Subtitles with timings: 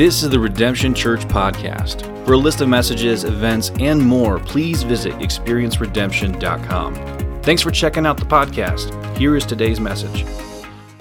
[0.00, 2.06] This is the Redemption Church Podcast.
[2.24, 7.42] For a list of messages, events, and more, please visit experienceredemption.com.
[7.42, 9.18] Thanks for checking out the podcast.
[9.18, 10.24] Here is today's message.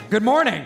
[0.10, 0.66] Good morning.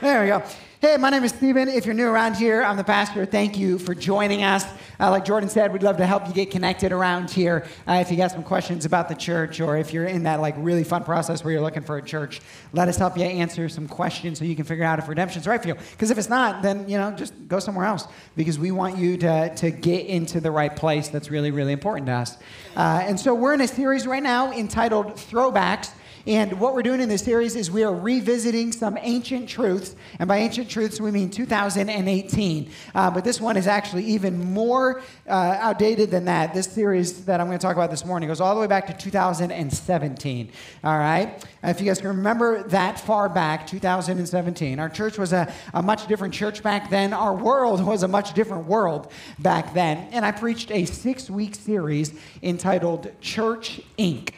[0.00, 0.44] There we go.
[0.78, 1.68] Hey, my name is Stephen.
[1.68, 3.24] If you're new around here, I'm the pastor.
[3.24, 4.62] Thank you for joining us.
[5.00, 7.64] Uh, like Jordan said, we'd love to help you get connected around here.
[7.88, 10.54] Uh, if you got some questions about the church, or if you're in that like
[10.58, 12.42] really fun process where you're looking for a church,
[12.74, 15.62] let us help you answer some questions so you can figure out if redemption's right
[15.62, 15.74] for you.
[15.92, 18.06] Because if it's not, then you know just go somewhere else.
[18.36, 21.08] Because we want you to to get into the right place.
[21.08, 22.36] That's really really important to us.
[22.76, 25.92] Uh, and so we're in a series right now entitled Throwbacks.
[26.26, 29.94] And what we're doing in this series is we are revisiting some ancient truths.
[30.18, 32.70] And by ancient truths, we mean 2018.
[32.96, 36.52] Uh, but this one is actually even more uh, outdated than that.
[36.52, 38.88] This series that I'm going to talk about this morning goes all the way back
[38.88, 40.50] to 2017.
[40.82, 41.46] All right?
[41.62, 46.08] If you guys can remember that far back, 2017, our church was a, a much
[46.08, 47.12] different church back then.
[47.12, 50.08] Our world was a much different world back then.
[50.10, 54.32] And I preached a six week series entitled Church Inc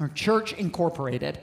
[0.00, 1.38] or Church Incorporated.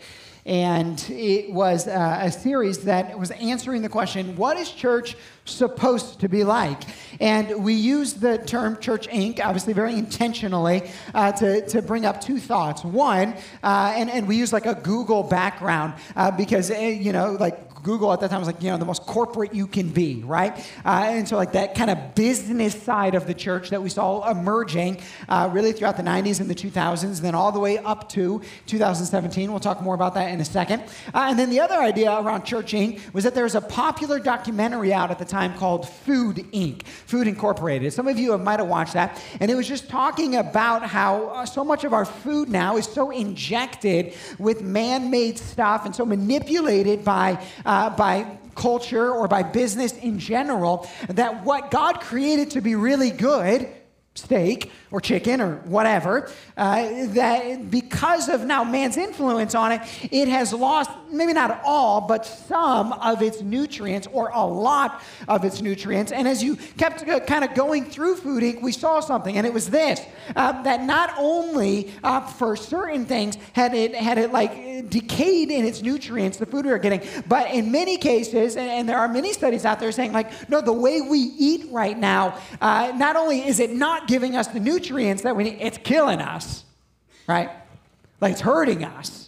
[0.46, 5.16] And it was uh, a series that was answering the question what is church
[5.50, 6.82] supposed to be like?
[7.20, 12.22] And we use the term Church Inc., obviously very intentionally, uh, to, to bring up
[12.22, 12.84] two thoughts.
[12.84, 17.38] One, uh, and, and we use like a Google background uh, because, eh, you know,
[17.40, 20.22] like Google at that time was like, you know, the most corporate you can be,
[20.24, 20.58] right?
[20.86, 24.30] Uh, and so, like, that kind of business side of the church that we saw
[24.30, 28.10] emerging uh, really throughout the 90s and the 2000s, and then all the way up
[28.10, 29.50] to 2017.
[29.50, 30.82] We'll talk more about that in a second.
[31.14, 33.14] Uh, and then the other idea around Church Inc.
[33.14, 37.28] was that there was a popular documentary out at the time called Food Inc., Food
[37.28, 37.94] Incorporated.
[37.94, 41.46] Some of you might have watched that, and it was just talking about how uh,
[41.46, 46.06] so much of our food now is so injected with man made stuff and so
[46.06, 52.62] manipulated by uh, by culture or by business in general that what God created to
[52.62, 53.70] be really good,
[54.18, 59.82] steak or chicken or whatever, uh, that because of now man's influence on it,
[60.12, 65.46] it has lost maybe not all, but some of its nutrients or a lot of
[65.46, 66.12] its nutrients.
[66.12, 69.54] And as you kept kind of going through Food Inc., we saw something, and it
[69.54, 70.02] was this
[70.36, 75.66] uh, that not only uh, for certain things had it, had it like decayed in
[75.66, 79.08] its nutrients, the food we were getting, but in many cases, and, and there are
[79.08, 83.16] many studies out there saying, like, no, the way we eat right now, uh, not
[83.16, 86.64] only is it not giving us the nutrients that we need, it's killing us,
[87.28, 87.50] right?
[88.20, 89.28] Like it's hurting us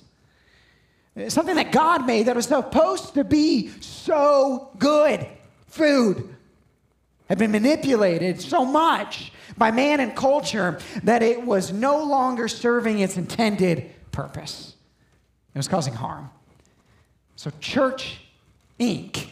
[1.27, 5.27] something that God made that was supposed to be so good.
[5.67, 6.35] Food
[7.27, 12.99] had been manipulated so much by man and culture that it was no longer serving
[12.99, 14.75] its intended purpose.
[15.53, 16.29] It was causing harm.
[17.35, 18.21] So, Church
[18.79, 19.27] Inc.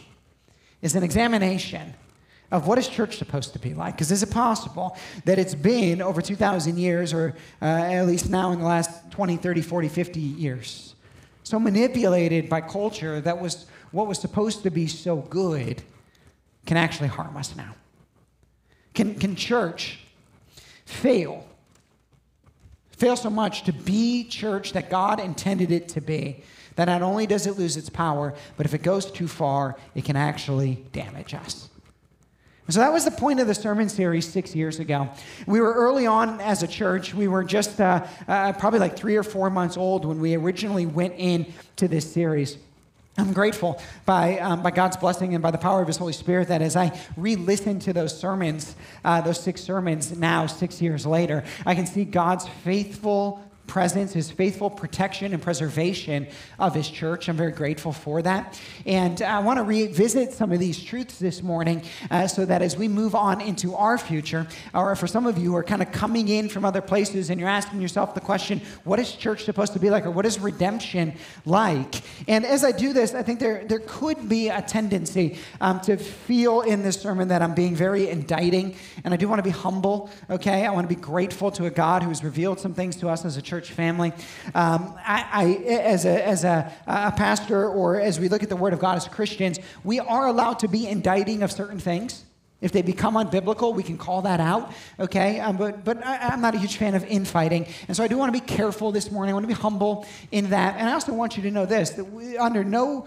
[0.82, 1.94] is an examination
[2.50, 6.00] of what is church supposed to be like because is it possible that it's been
[6.00, 10.20] over 2000 years or uh, at least now in the last 20 30 40 50
[10.20, 10.94] years
[11.42, 15.82] so manipulated by culture that was what was supposed to be so good
[16.66, 17.74] can actually harm us now.
[18.94, 20.00] Can, can church
[20.84, 21.46] fail?
[22.90, 26.42] Fail so much to be church that God intended it to be
[26.76, 30.04] that not only does it lose its power, but if it goes too far, it
[30.04, 31.68] can actually damage us.
[32.70, 35.08] So that was the point of the sermon series six years ago.
[35.46, 37.14] We were early on as a church.
[37.14, 40.84] We were just uh, uh, probably like three or four months old when we originally
[40.84, 41.46] went in
[41.76, 42.58] to this series.
[43.16, 46.48] I'm grateful by, um, by God's blessing and by the power of His Holy Spirit
[46.48, 51.06] that as I re listen to those sermons, uh, those six sermons now, six years
[51.06, 56.26] later, I can see God's faithful presence, his faithful protection and preservation
[56.58, 57.28] of his church.
[57.28, 58.60] I'm very grateful for that.
[58.86, 62.76] And I want to revisit some of these truths this morning uh, so that as
[62.76, 65.92] we move on into our future, or for some of you who are kind of
[65.92, 69.74] coming in from other places and you're asking yourself the question, what is church supposed
[69.74, 71.12] to be like, or what is redemption
[71.44, 72.02] like?
[72.26, 75.96] And as I do this, I think there, there could be a tendency um, to
[75.98, 78.74] feel in this sermon that I'm being very indicting.
[79.04, 80.64] And I do want to be humble, okay?
[80.64, 83.36] I want to be grateful to a God who's revealed some things to us as
[83.36, 84.12] a church church family.
[84.54, 88.56] Um, I, I, as, a, as a, a pastor, or as we look at the
[88.56, 92.24] Word of God as Christians, we are allowed to be indicting of certain things.
[92.60, 95.40] If they become unbiblical, we can call that out, okay?
[95.40, 97.66] Um, but but I, am not a huge fan of infighting.
[97.88, 99.32] And so I do want to be careful this morning.
[99.32, 100.76] I want to be humble in that.
[100.76, 103.06] And I also want you to know this that we, under no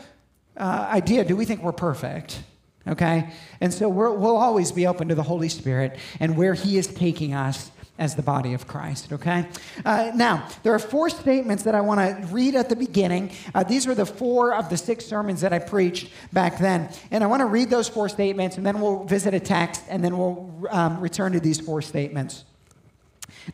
[0.58, 2.44] uh, idea do we think we're perfect,
[2.86, 3.32] okay?
[3.62, 6.88] And so we will always be open to the Holy Spirit and where He is
[6.88, 7.72] taking us
[8.02, 9.46] as the body of Christ, okay?
[9.86, 13.32] Uh, now, there are four statements that I want to read at the beginning.
[13.54, 16.90] Uh, these were the four of the six sermons that I preached back then.
[17.12, 20.04] And I want to read those four statements, and then we'll visit a text, and
[20.04, 22.44] then we'll um, return to these four statements.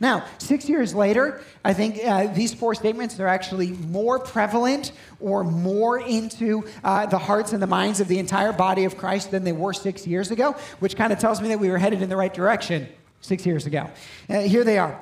[0.00, 5.44] Now, six years later, I think uh, these four statements are actually more prevalent or
[5.44, 9.44] more into uh, the hearts and the minds of the entire body of Christ than
[9.44, 12.08] they were six years ago, which kind of tells me that we were headed in
[12.08, 12.88] the right direction
[13.20, 13.90] six years ago.
[14.28, 14.98] Uh, here they are.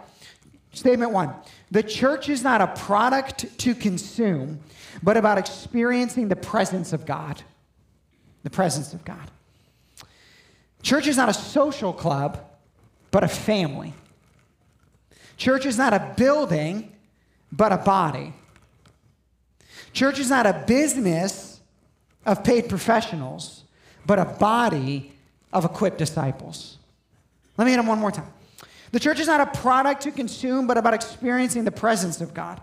[0.73, 1.35] Statement one
[1.71, 4.61] The church is not a product to consume,
[5.03, 7.43] but about experiencing the presence of God.
[8.43, 9.31] The presence of God.
[10.83, 12.39] Church is not a social club,
[13.11, 13.93] but a family.
[15.37, 16.93] Church is not a building,
[17.51, 18.33] but a body.
[19.93, 21.61] Church is not a business
[22.25, 23.65] of paid professionals,
[24.05, 25.13] but a body
[25.53, 26.76] of equipped disciples.
[27.57, 28.33] Let me hit them one more time.
[28.93, 32.61] The church is not a product to consume, but about experiencing the presence of God.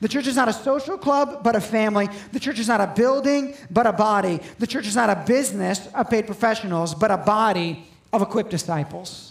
[0.00, 2.08] The church is not a social club, but a family.
[2.32, 4.40] The church is not a building, but a body.
[4.58, 9.29] The church is not a business of paid professionals, but a body of equipped disciples.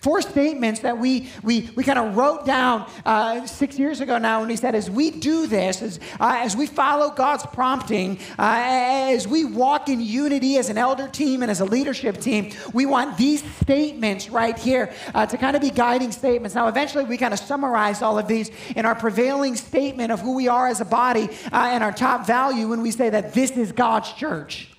[0.00, 4.40] Four statements that we, we, we kind of wrote down uh, six years ago now
[4.40, 8.62] when he said, as we do this, as, uh, as we follow God's prompting, uh,
[8.66, 12.86] as we walk in unity as an elder team and as a leadership team, we
[12.86, 16.54] want these statements right here uh, to kind of be guiding statements.
[16.54, 20.34] Now, eventually, we kind of summarize all of these in our prevailing statement of who
[20.34, 23.52] we are as a body uh, and our top value when we say that this
[23.52, 24.75] is God's church.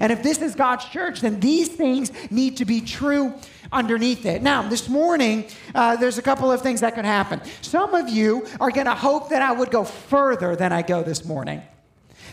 [0.00, 3.34] And if this is God's church, then these things need to be true
[3.72, 4.42] underneath it.
[4.42, 7.40] Now, this morning, uh, there's a couple of things that could happen.
[7.62, 11.02] Some of you are going to hope that I would go further than I go
[11.02, 11.62] this morning.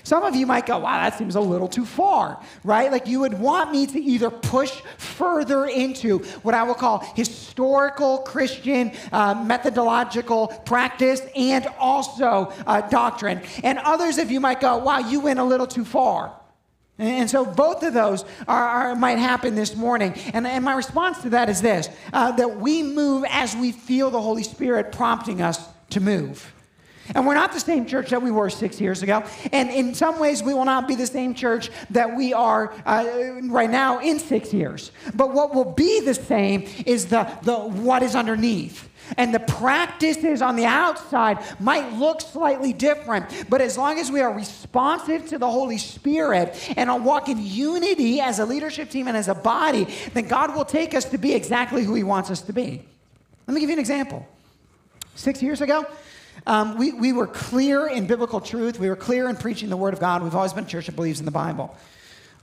[0.05, 2.91] Some of you might go, wow, that seems a little too far, right?
[2.91, 8.17] Like you would want me to either push further into what I will call historical
[8.19, 13.41] Christian uh, methodological practice and also uh, doctrine.
[13.63, 16.37] And others of you might go, wow, you went a little too far.
[16.99, 20.13] And so both of those are, are, might happen this morning.
[20.33, 24.11] And, and my response to that is this uh, that we move as we feel
[24.11, 25.59] the Holy Spirit prompting us
[25.89, 26.53] to move.
[27.15, 29.23] And we're not the same church that we were six years ago.
[29.51, 33.41] And in some ways, we will not be the same church that we are uh,
[33.43, 34.91] right now in six years.
[35.13, 38.89] But what will be the same is the, the what is underneath.
[39.17, 44.21] And the practices on the outside might look slightly different, but as long as we
[44.21, 49.17] are responsive to the Holy Spirit and are walking unity as a leadership team and
[49.17, 52.41] as a body, then God will take us to be exactly who He wants us
[52.43, 52.83] to be.
[53.47, 54.27] Let me give you an example.
[55.15, 55.85] Six years ago,
[56.47, 58.79] um, we, we were clear in biblical truth.
[58.79, 60.23] We were clear in preaching the Word of God.
[60.23, 61.75] We've always been a church that believes in the Bible.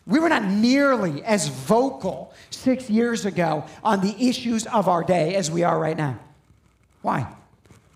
[0.07, 5.35] We were not nearly as vocal six years ago on the issues of our day
[5.35, 6.19] as we are right now.
[7.03, 7.27] Why?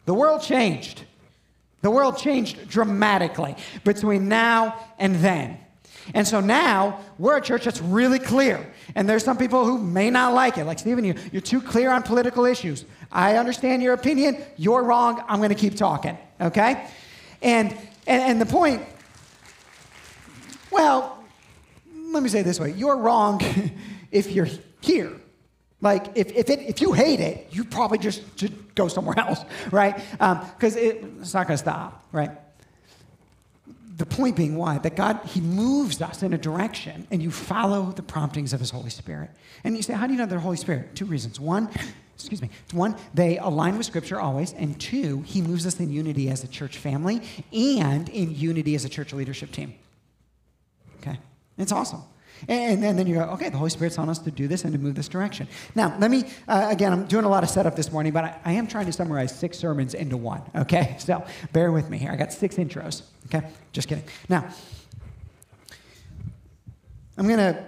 [0.07, 1.05] The world changed.
[1.83, 5.59] The world changed dramatically between now and then.
[6.13, 8.73] And so now we're a church that's really clear.
[8.95, 10.65] And there's some people who may not like it.
[10.65, 12.85] Like, Stephen, you, you're too clear on political issues.
[13.11, 14.43] I understand your opinion.
[14.57, 15.23] You're wrong.
[15.29, 16.19] I'm going to keep talking.
[16.41, 16.87] Okay?
[17.41, 17.73] And,
[18.07, 18.83] and, and the point,
[20.71, 21.25] well,
[21.95, 23.41] let me say it this way you're wrong
[24.11, 24.49] if you're
[24.81, 25.13] here.
[25.85, 29.41] Like, if, if, it, if you hate it, you probably just should go somewhere else,
[29.71, 29.95] right?
[30.13, 32.31] Because um, it, it's not going to stop, right?
[33.99, 34.79] The point being why?
[34.79, 38.71] That God, He moves us in a direction and you follow the promptings of His
[38.71, 39.29] Holy Spirit.
[39.63, 40.97] And you say, how do you know they're Holy Spirit?
[40.97, 41.39] Two reasons.
[41.39, 41.69] One,
[42.15, 44.55] excuse me, one, they align with Scripture always.
[44.55, 47.21] And two, He moves us in unity as a church family
[47.53, 49.75] and in unity as a church leadership team.
[51.03, 51.19] Okay?
[51.59, 52.01] It's awesome.
[52.49, 54.73] And, and, then you go, okay, the Holy Spirit's on us to do this and
[54.73, 55.49] to move this direction.
[55.75, 58.41] Now, let me, uh, again, I'm doing a lot of setup this morning, but I,
[58.45, 60.97] I, am trying to summarize six sermons into one, okay?
[61.05, 62.11] So bear with me here.
[62.11, 63.47] I got six intros, okay?
[63.73, 64.05] Just kidding.
[64.29, 64.49] Now,
[67.17, 67.65] I'm going to.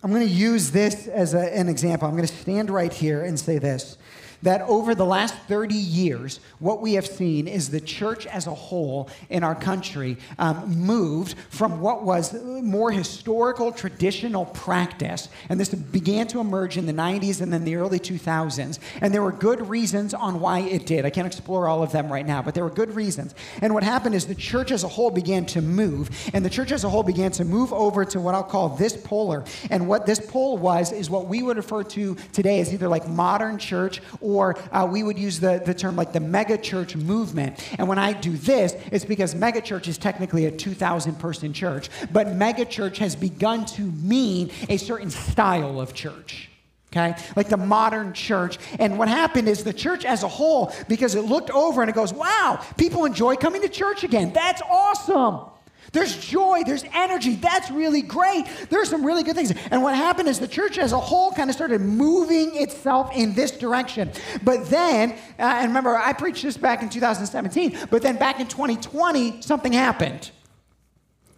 [0.00, 2.06] I'm going to use this as a, an example.
[2.06, 3.98] I'm going to stand right here and say this
[4.42, 8.54] that over the last 30 years, what we have seen is the church as a
[8.54, 15.74] whole in our country um, moved from what was more historical, traditional practice, and this
[15.74, 18.78] began to emerge in the 90s and then the early 2000s.
[19.00, 21.04] And there were good reasons on why it did.
[21.04, 23.34] I can't explore all of them right now, but there were good reasons.
[23.60, 26.72] And what happened is the church as a whole began to move, and the church
[26.72, 29.44] as a whole began to move over to what I'll call this polar.
[29.70, 33.08] And what this pole was is what we would refer to today as either like
[33.08, 37.58] modern church uh, we would use the, the term like the megachurch movement.
[37.78, 42.28] And when I do this, it's because megachurch is technically a 2,000 person church, but
[42.28, 46.50] megachurch has begun to mean a certain style of church.
[46.92, 47.14] okay?
[47.36, 48.58] Like the modern church.
[48.78, 51.94] And what happened is the church as a whole, because it looked over and it
[51.94, 54.32] goes, wow, people enjoy coming to church again.
[54.32, 55.50] That's awesome.
[55.92, 57.36] There's joy, there's energy.
[57.36, 58.44] That's really great.
[58.68, 59.52] There's some really good things.
[59.70, 63.34] And what happened is the church as a whole kind of started moving itself in
[63.34, 64.10] this direction.
[64.42, 68.46] But then, uh, and remember, I preached this back in 2017, but then back in
[68.46, 70.30] 2020, something happened.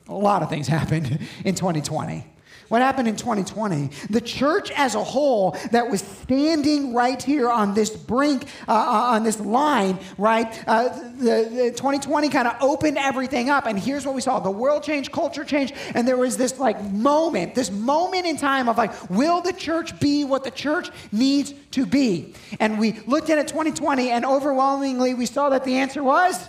[0.09, 1.07] A lot of things happened
[1.45, 2.27] in 2020.
[2.71, 3.91] What happened in 2020?
[4.11, 9.15] The church as a whole that was standing right here on this brink, uh, uh
[9.15, 10.47] on this line, right?
[10.69, 13.67] Uh, the, the 2020 kind of opened everything up.
[13.67, 16.81] And here's what we saw the world changed, culture changed, and there was this like
[16.93, 21.53] moment, this moment in time of like, will the church be what the church needs
[21.73, 22.35] to be?
[22.61, 26.49] And we looked at it 2020, and overwhelmingly we saw that the answer was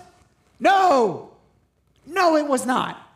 [0.59, 1.31] no.
[2.05, 3.11] No, it was not.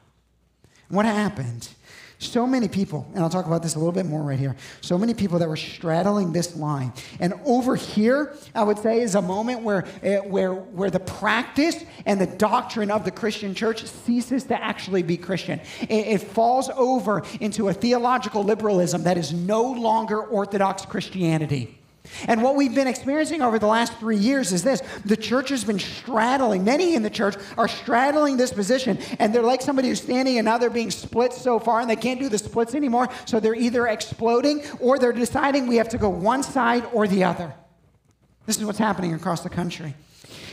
[0.89, 1.69] What happened?
[2.19, 4.55] So many people, and I'll talk about this a little bit more right here.
[4.81, 6.93] So many people that were straddling this line.
[7.19, 11.83] And over here, I would say, is a moment where, eh, where, where the practice
[12.05, 15.59] and the doctrine of the Christian church ceases to actually be Christian.
[15.81, 21.77] It, it falls over into a theological liberalism that is no longer Orthodox Christianity.
[22.27, 25.63] And what we've been experiencing over the last three years is this the church has
[25.63, 30.01] been straddling, many in the church are straddling this position, and they're like somebody who's
[30.01, 33.09] standing and now they're being split so far and they can't do the splits anymore.
[33.25, 37.23] So they're either exploding or they're deciding we have to go one side or the
[37.23, 37.53] other.
[38.45, 39.95] This is what's happening across the country.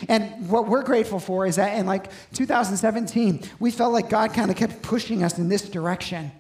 [0.09, 4.51] And what we're grateful for is that in like 2017, we felt like God kind
[4.51, 6.33] of kept pushing us in this direction.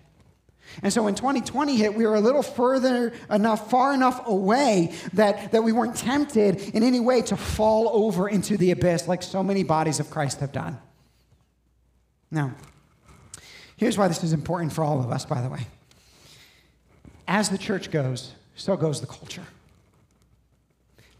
[0.82, 5.52] And so when 2020 hit, we were a little further enough, far enough away that,
[5.52, 9.42] that we weren't tempted in any way to fall over into the abyss like so
[9.42, 10.78] many bodies of Christ have done.
[12.30, 12.54] Now,
[13.76, 15.66] here's why this is important for all of us, by the way.
[17.28, 19.44] As the church goes, so goes the culture.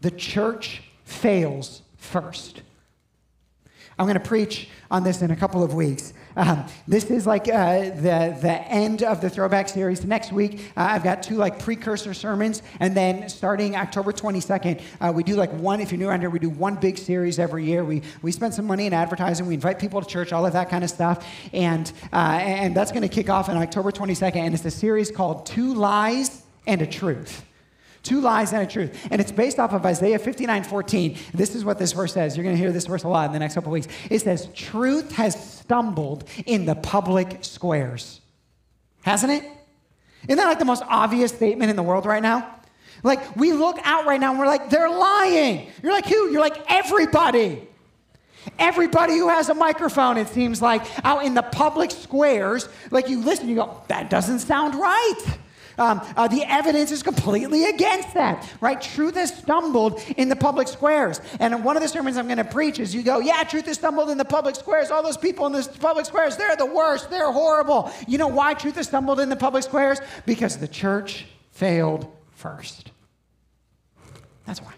[0.01, 2.61] The church fails first.
[3.97, 6.13] I'm going to preach on this in a couple of weeks.
[6.35, 10.03] Um, this is like uh, the, the end of the throwback series.
[10.05, 12.61] Next week, uh, I've got two like precursor sermons.
[12.79, 16.29] And then starting October 22nd, uh, we do like one, if you're new around here,
[16.29, 17.83] we do one big series every year.
[17.83, 19.45] We, we spend some money in advertising.
[19.45, 21.27] We invite people to church, all of that kind of stuff.
[21.53, 24.35] And, uh, and that's going to kick off on October 22nd.
[24.35, 27.45] And it's a series called Two Lies and a Truth.
[28.03, 29.07] Two lies and a truth.
[29.09, 31.17] And it's based off of Isaiah 59 14.
[31.33, 32.35] This is what this verse says.
[32.35, 33.87] You're going to hear this verse a lot in the next couple weeks.
[34.09, 38.19] It says, Truth has stumbled in the public squares.
[39.03, 39.49] Hasn't it?
[40.27, 42.59] Isn't that like the most obvious statement in the world right now?
[43.03, 45.67] Like, we look out right now and we're like, they're lying.
[45.81, 46.31] You're like, who?
[46.31, 47.67] You're like, everybody.
[48.59, 53.21] Everybody who has a microphone, it seems like, out in the public squares, like you
[53.21, 55.37] listen, you go, that doesn't sound right.
[55.77, 58.79] Um, uh, the evidence is completely against that, right?
[58.81, 61.19] Truth has stumbled in the public squares.
[61.39, 63.77] And one of the sermons I'm going to preach is you go, yeah, truth has
[63.77, 64.91] stumbled in the public squares.
[64.91, 67.09] All those people in the public squares, they're the worst.
[67.09, 67.91] They're horrible.
[68.07, 69.99] You know why truth has stumbled in the public squares?
[70.25, 72.91] Because the church failed first.
[74.45, 74.73] That's why.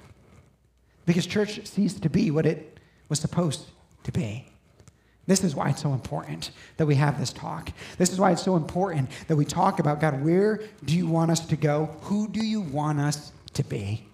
[1.05, 3.65] Because church ceased to be what it was supposed
[4.03, 4.47] to be.
[5.27, 7.71] This is why it's so important that we have this talk.
[7.97, 11.31] This is why it's so important that we talk about God, where do you want
[11.31, 11.89] us to go?
[12.03, 14.05] Who do you want us to be?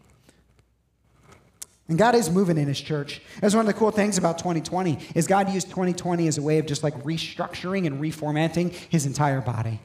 [1.90, 3.22] And God is moving in his church.
[3.42, 6.58] That's one of the cool things about 2020 is God used 2020 as a way
[6.58, 9.82] of just like restructuring and reformatting his entire body.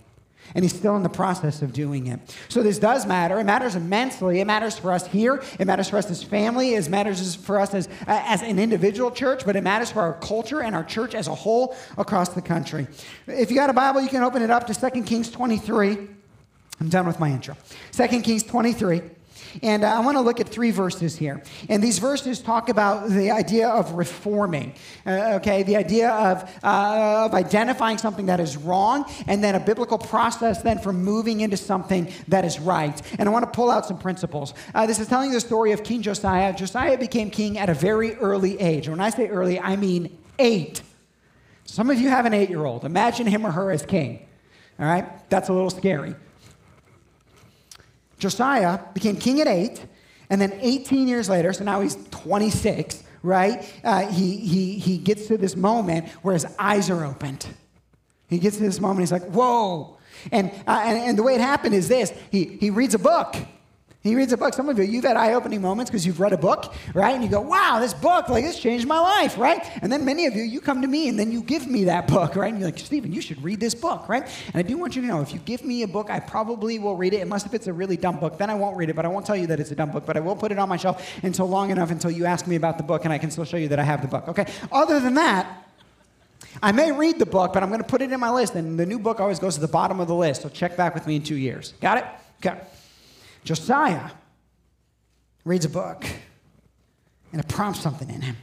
[0.55, 2.21] And he's still in the process of doing it.
[2.49, 3.38] So this does matter.
[3.38, 4.41] It matters immensely.
[4.41, 5.43] It matters for us here.
[5.59, 6.75] It matters for us as family.
[6.75, 10.62] It matters for us as, as an individual church, but it matters for our culture
[10.62, 12.87] and our church as a whole across the country.
[13.26, 16.09] If you got a Bible, you can open it up to 2 Kings 23.
[16.81, 17.57] I'm done with my intro.
[17.93, 19.03] 2 Kings 23.
[19.63, 21.43] And uh, I want to look at three verses here.
[21.69, 24.75] And these verses talk about the idea of reforming,
[25.07, 25.63] uh, okay?
[25.63, 30.63] The idea of, uh, of identifying something that is wrong and then a biblical process
[30.63, 33.01] then for moving into something that is right.
[33.19, 34.55] And I want to pull out some principles.
[34.75, 36.55] Uh, this is telling the story of King Josiah.
[36.55, 38.89] Josiah became king at a very early age.
[38.89, 40.83] When I say early, I mean eight.
[41.65, 42.85] Some of you have an eight year old.
[42.85, 44.27] Imagine him or her as king.
[44.79, 45.29] All right?
[45.31, 46.15] That's a little scary.
[48.19, 49.85] Josiah became king at eight,
[50.31, 53.73] and then 18 years later, so now he's 26, right?
[53.85, 57.47] Uh, he, he, he gets to this moment where his eyes are opened.
[58.29, 59.99] He gets to this moment, he's like, whoa.
[60.33, 63.37] And, uh, and, and the way it happened is this he, he reads a book.
[64.07, 64.55] He reads a book.
[64.55, 67.15] Some of you, you've had eye opening moments because you've read a book, right?
[67.15, 69.65] And you go, wow, this book, like, this changed my life, right?
[69.83, 72.07] And then many of you, you come to me and then you give me that
[72.07, 72.49] book, right?
[72.49, 74.23] And you're like, Stephen, you should read this book, right?
[74.23, 76.79] And I do want you to know if you give me a book, I probably
[76.79, 78.39] will read it, unless if it's a really dumb book.
[78.39, 80.07] Then I won't read it, but I won't tell you that it's a dumb book,
[80.07, 82.57] but I will put it on my shelf until long enough until you ask me
[82.57, 84.47] about the book and I can still show you that I have the book, okay?
[84.73, 85.65] Other than that,
[86.63, 88.79] I may read the book, but I'm going to put it in my list, and
[88.79, 91.07] the new book always goes to the bottom of the list, so check back with
[91.07, 91.75] me in two years.
[91.81, 92.05] Got it?
[92.45, 92.61] Okay.
[93.47, 94.11] Josiah
[95.45, 96.05] reads a book,
[97.31, 98.37] and it prompts something in him.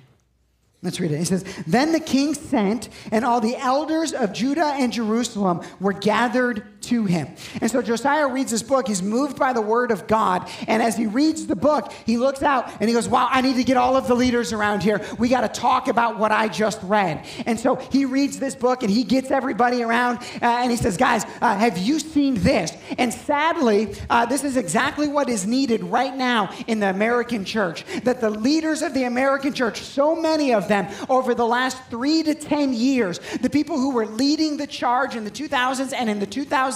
[0.81, 1.17] Let's read it.
[1.17, 5.91] He says, Then the king sent, and all the elders of Judah and Jerusalem were
[5.91, 7.27] gathered to him.
[7.61, 8.87] And so Josiah reads this book.
[8.87, 10.49] He's moved by the word of God.
[10.67, 13.55] And as he reads the book, he looks out and he goes, Wow, I need
[13.55, 15.01] to get all of the leaders around here.
[15.17, 17.25] We got to talk about what I just read.
[17.45, 20.97] And so he reads this book and he gets everybody around uh, and he says,
[20.97, 22.73] Guys, uh, have you seen this?
[22.97, 27.85] And sadly, uh, this is exactly what is needed right now in the American church.
[28.03, 32.23] That the leaders of the American church, so many of them, over the last three
[32.23, 33.19] to 10 years.
[33.41, 36.27] The people who were leading the charge in the 2000s and in the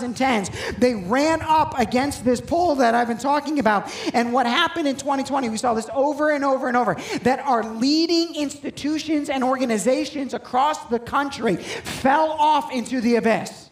[0.02, 3.92] 2010s, they ran up against this pull that I've been talking about.
[4.14, 7.64] And what happened in 2020, we saw this over and over and over, that our
[7.76, 13.67] leading institutions and organizations across the country fell off into the abyss.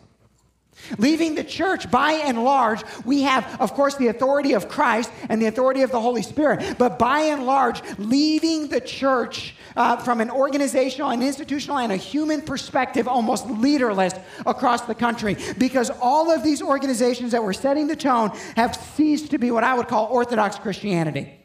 [0.98, 5.42] Leaving the church, by and large, we have, of course, the authority of Christ and
[5.42, 6.78] the authority of the Holy Spirit.
[6.78, 11.98] But by and large, leaving the church uh, from an organizational, an institutional, and a
[11.98, 14.14] human perspective, almost leaderless
[14.46, 15.38] across the country.
[15.58, 19.64] Because all of these organizations that were setting the tone have ceased to be what
[19.64, 21.40] I would call Orthodox Christianity.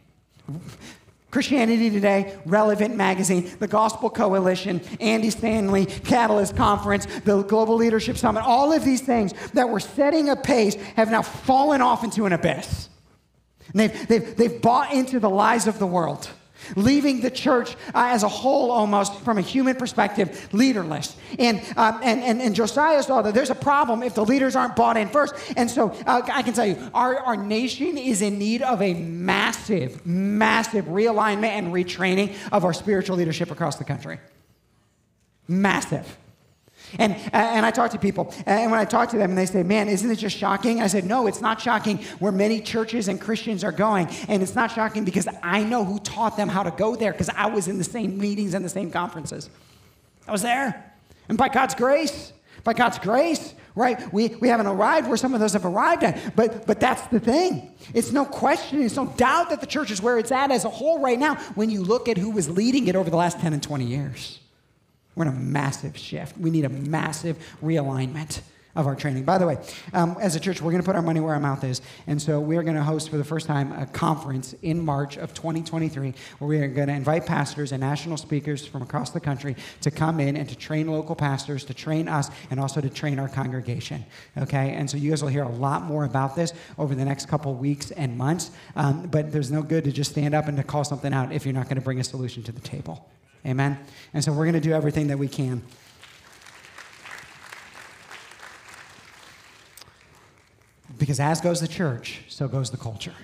[1.30, 8.42] Christianity Today, Relevant Magazine, the Gospel Coalition, Andy Stanley, Catalyst Conference, the Global Leadership Summit,
[8.42, 12.32] all of these things that were setting a pace have now fallen off into an
[12.32, 12.88] abyss.
[13.72, 16.28] And they've, they've, they've bought into the lies of the world
[16.76, 21.16] leaving the church uh, as a whole almost from a human perspective leaderless.
[21.38, 24.76] And, um, and, and, and josiah saw that there's a problem if the leaders aren't
[24.76, 25.34] bought in first.
[25.56, 28.94] And so uh, i can tell you our, our nation is in need of a
[28.94, 34.18] massive massive realignment and retraining of our spiritual leadership across the country.
[35.48, 36.16] Massive
[36.98, 39.38] and, uh, and I talk to people, uh, and when I talk to them, and
[39.38, 40.80] they say, Man, isn't it just shocking?
[40.80, 44.08] I said, No, it's not shocking where many churches and Christians are going.
[44.28, 47.30] And it's not shocking because I know who taught them how to go there because
[47.30, 49.50] I was in the same meetings and the same conferences.
[50.26, 50.92] I was there.
[51.28, 52.32] And by God's grace,
[52.64, 54.12] by God's grace, right?
[54.12, 57.20] We, we haven't arrived where some of those have arrived at, but, but that's the
[57.20, 57.72] thing.
[57.94, 60.68] It's no question, it's no doubt that the church is where it's at as a
[60.68, 63.52] whole right now when you look at who was leading it over the last 10
[63.52, 64.40] and 20 years.
[65.20, 66.38] We're in a massive shift.
[66.38, 68.40] We need a massive realignment
[68.74, 69.24] of our training.
[69.24, 69.58] By the way,
[69.92, 71.82] um, as a church, we're going to put our money where our mouth is.
[72.06, 75.18] And so we are going to host for the first time a conference in March
[75.18, 79.20] of 2023 where we are going to invite pastors and national speakers from across the
[79.20, 82.88] country to come in and to train local pastors, to train us, and also to
[82.88, 84.02] train our congregation.
[84.38, 84.72] Okay?
[84.72, 87.52] And so you guys will hear a lot more about this over the next couple
[87.52, 88.52] weeks and months.
[88.74, 91.44] Um, but there's no good to just stand up and to call something out if
[91.44, 93.06] you're not going to bring a solution to the table.
[93.46, 93.78] Amen?
[94.12, 95.62] And so we're going to do everything that we can.
[100.98, 103.14] Because as goes the church, so goes the culture.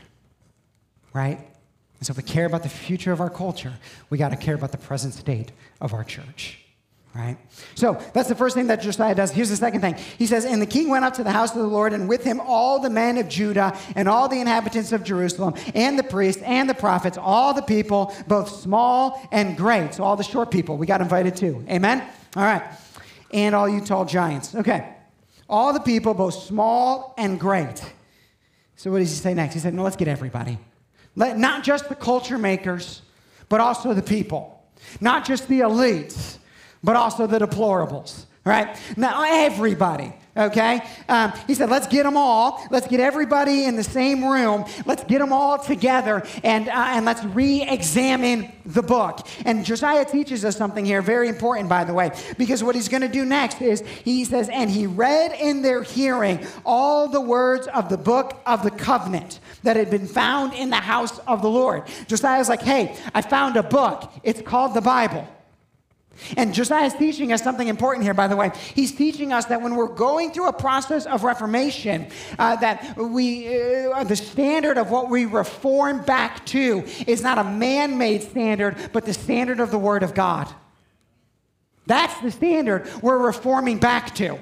[1.12, 1.38] Right?
[1.98, 3.74] And so if we care about the future of our culture,
[4.10, 6.65] we got to care about the present state of our church
[7.16, 7.36] right?
[7.74, 9.30] So that's the first thing that Josiah does.
[9.30, 9.96] Here's the second thing.
[10.18, 12.22] He says, And the king went up to the house of the Lord, and with
[12.22, 16.42] him all the men of Judah, and all the inhabitants of Jerusalem, and the priests,
[16.42, 19.94] and the prophets, all the people, both small and great.
[19.94, 21.64] So all the short people, we got invited too.
[21.68, 22.02] Amen?
[22.36, 22.62] All right.
[23.32, 24.54] And all you tall giants.
[24.54, 24.92] Okay.
[25.48, 27.82] All the people, both small and great.
[28.76, 29.54] So what does he say next?
[29.54, 30.58] He said, No, let's get everybody.
[31.14, 33.02] Let, not just the culture makers,
[33.48, 34.52] but also the people.
[35.00, 36.38] Not just the elites
[36.82, 38.78] but also the deplorables, right?
[38.96, 40.80] Now, everybody, okay?
[41.08, 42.64] Um, he said, let's get them all.
[42.70, 44.64] Let's get everybody in the same room.
[44.84, 49.26] Let's get them all together and, uh, and let's re examine the book.
[49.44, 53.02] And Josiah teaches us something here, very important, by the way, because what he's going
[53.02, 57.66] to do next is he says, and he read in their hearing all the words
[57.68, 61.50] of the book of the covenant that had been found in the house of the
[61.50, 61.82] Lord.
[62.06, 64.12] Josiah's like, hey, I found a book.
[64.22, 65.26] It's called the Bible.
[66.36, 68.52] And Josiah is teaching us something important here, by the way.
[68.74, 73.48] He's teaching us that when we're going through a process of reformation, uh, that we,
[73.92, 78.76] uh, the standard of what we reform back to is not a man made standard,
[78.92, 80.52] but the standard of the Word of God.
[81.86, 84.38] That's the standard we're reforming back to.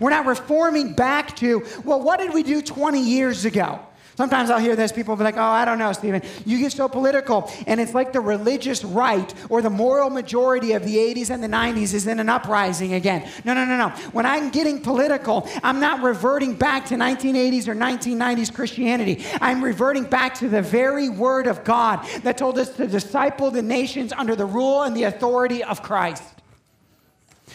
[0.00, 3.80] We're not reforming back to, well, what did we do 20 years ago?
[4.16, 6.22] Sometimes I'll hear this, people be like, oh, I don't know, Stephen.
[6.46, 10.84] You get so political, and it's like the religious right or the moral majority of
[10.84, 13.28] the 80s and the 90s is in an uprising again.
[13.44, 13.88] No, no, no, no.
[14.12, 19.24] When I'm getting political, I'm not reverting back to 1980s or 1990s Christianity.
[19.40, 23.62] I'm reverting back to the very word of God that told us to disciple the
[23.62, 26.22] nations under the rule and the authority of Christ.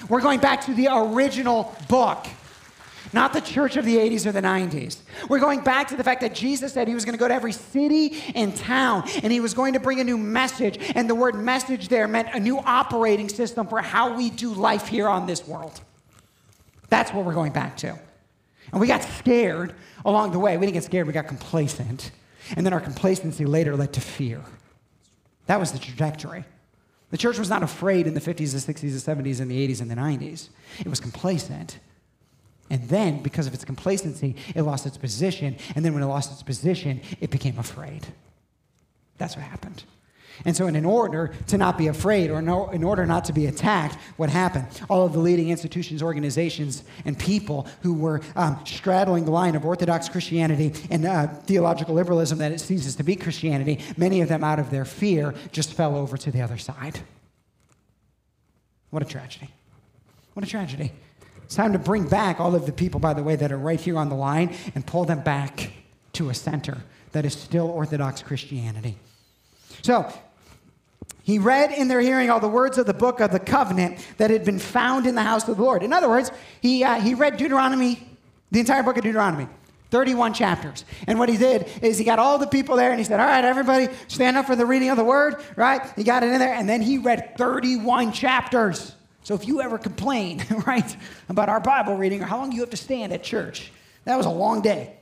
[0.07, 2.27] We're going back to the original book
[3.13, 4.99] not the church of the 80s or the 90s.
[5.27, 7.33] We're going back to the fact that Jesus said he was going to go to
[7.33, 10.77] every city and town and he was going to bring a new message.
[10.95, 14.87] And the word message there meant a new operating system for how we do life
[14.87, 15.81] here on this world.
[16.89, 17.97] That's what we're going back to.
[18.71, 19.73] And we got scared
[20.05, 20.57] along the way.
[20.57, 22.11] We didn't get scared, we got complacent.
[22.55, 24.41] And then our complacency later led to fear.
[25.47, 26.45] That was the trajectory.
[27.11, 29.81] The church was not afraid in the 50s, the 60s, the 70s, and the 80s,
[29.81, 30.49] and the 90s.
[30.79, 31.79] It was complacent.
[32.69, 35.55] And then, because of its complacency, it lost its position.
[35.75, 38.05] And then, when it lost its position, it became afraid.
[39.17, 39.83] That's what happened.
[40.45, 43.97] And so, in order to not be afraid or in order not to be attacked,
[44.17, 44.67] what happened?
[44.89, 49.65] All of the leading institutions, organizations, and people who were um, straddling the line of
[49.65, 54.43] Orthodox Christianity and uh, theological liberalism that it ceases to be Christianity, many of them,
[54.43, 57.01] out of their fear, just fell over to the other side.
[58.91, 59.49] What a tragedy.
[60.33, 60.93] What a tragedy.
[61.49, 63.81] It's time to bring back all of the people, by the way, that are right
[63.81, 65.71] here on the line and pull them back
[66.13, 66.77] to a center
[67.11, 68.97] that is still Orthodox Christianity.
[69.81, 70.13] So,
[71.23, 74.29] he read in their hearing all the words of the book of the covenant that
[74.29, 75.81] had been found in the house of the Lord.
[75.81, 76.31] In other words,
[76.61, 78.07] he, uh, he read Deuteronomy,
[78.51, 79.47] the entire book of Deuteronomy.
[79.89, 80.85] 31 chapters.
[81.07, 83.25] And what he did is he got all the people there and he said, All
[83.25, 85.81] right, everybody, stand up for the reading of the word, right?
[85.95, 88.93] He got it in there, and then he read 31 chapters.
[89.29, 90.97] So if you ever complain, right,
[91.29, 93.71] about our Bible reading or how long you have to stand at church,
[94.05, 94.95] that was a long day.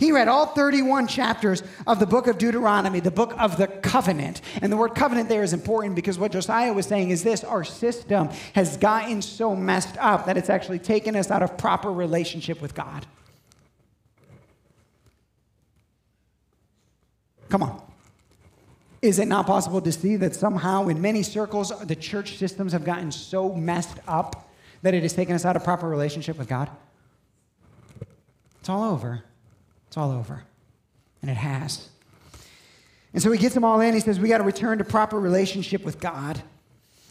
[0.00, 4.40] He read all 31 chapters of the book of Deuteronomy, the book of the covenant.
[4.60, 7.62] And the word covenant there is important because what Josiah was saying is this our
[7.62, 12.60] system has gotten so messed up that it's actually taken us out of proper relationship
[12.60, 13.06] with God.
[17.48, 17.89] Come on.
[19.02, 22.84] Is it not possible to see that somehow in many circles the church systems have
[22.84, 24.50] gotten so messed up
[24.82, 26.70] that it has taken us out of proper relationship with God?
[28.60, 29.24] It's all over.
[29.88, 30.44] It's all over.
[31.22, 31.88] And it has.
[33.12, 33.94] And so he gets them all in.
[33.94, 36.42] He says, We got to return to proper relationship with God.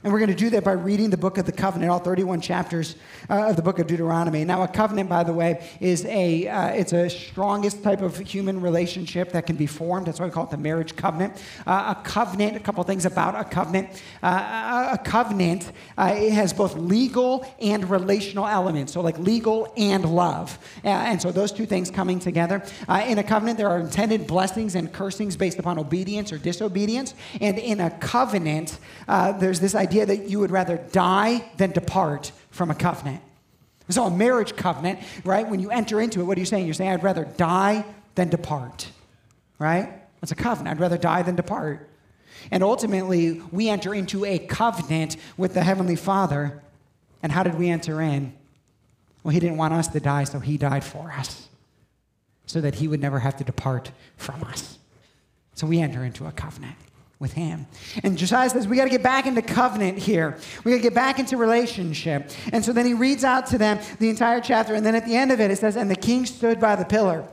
[0.01, 2.39] And we're going to do that by reading the book of the covenant, all 31
[2.39, 2.95] chapters
[3.29, 4.45] uh, of the book of Deuteronomy.
[4.45, 8.61] Now, a covenant, by the way, is a uh, it's a strongest type of human
[8.61, 10.07] relationship that can be formed.
[10.07, 11.43] That's why we call it the marriage covenant.
[11.67, 14.01] Uh, a covenant, a couple things about a covenant.
[14.23, 20.05] Uh, a covenant uh, it has both legal and relational elements, so like legal and
[20.05, 20.57] love.
[20.85, 22.63] Uh, and so those two things coming together.
[23.05, 27.15] in a covenant, there are intended blessings and cursings based upon obedience or disobedience.
[27.41, 32.31] And in a covenant, there's this idea idea that you would rather die than depart
[32.51, 33.21] from a covenant.
[33.89, 35.47] So, a marriage covenant, right?
[35.47, 36.65] When you enter into it, what are you saying?
[36.65, 38.87] You're saying, I'd rather die than depart,
[39.57, 39.91] right?
[40.21, 40.77] That's a covenant.
[40.77, 41.89] I'd rather die than depart.
[42.51, 46.61] And ultimately, we enter into a covenant with the Heavenly Father.
[47.23, 48.33] And how did we enter in?
[49.23, 51.49] Well, He didn't want us to die, so He died for us
[52.45, 54.77] so that He would never have to depart from us.
[55.55, 56.75] So we enter into a covenant
[57.19, 57.67] with him.
[58.03, 60.37] And Josiah says, We got to get back into covenant here.
[60.63, 62.31] We got to get back into relationship.
[62.53, 64.73] And so then he reads out to them the entire chapter.
[64.73, 66.85] And then at the end of it, it says, And the king stood by the
[66.85, 67.25] pillar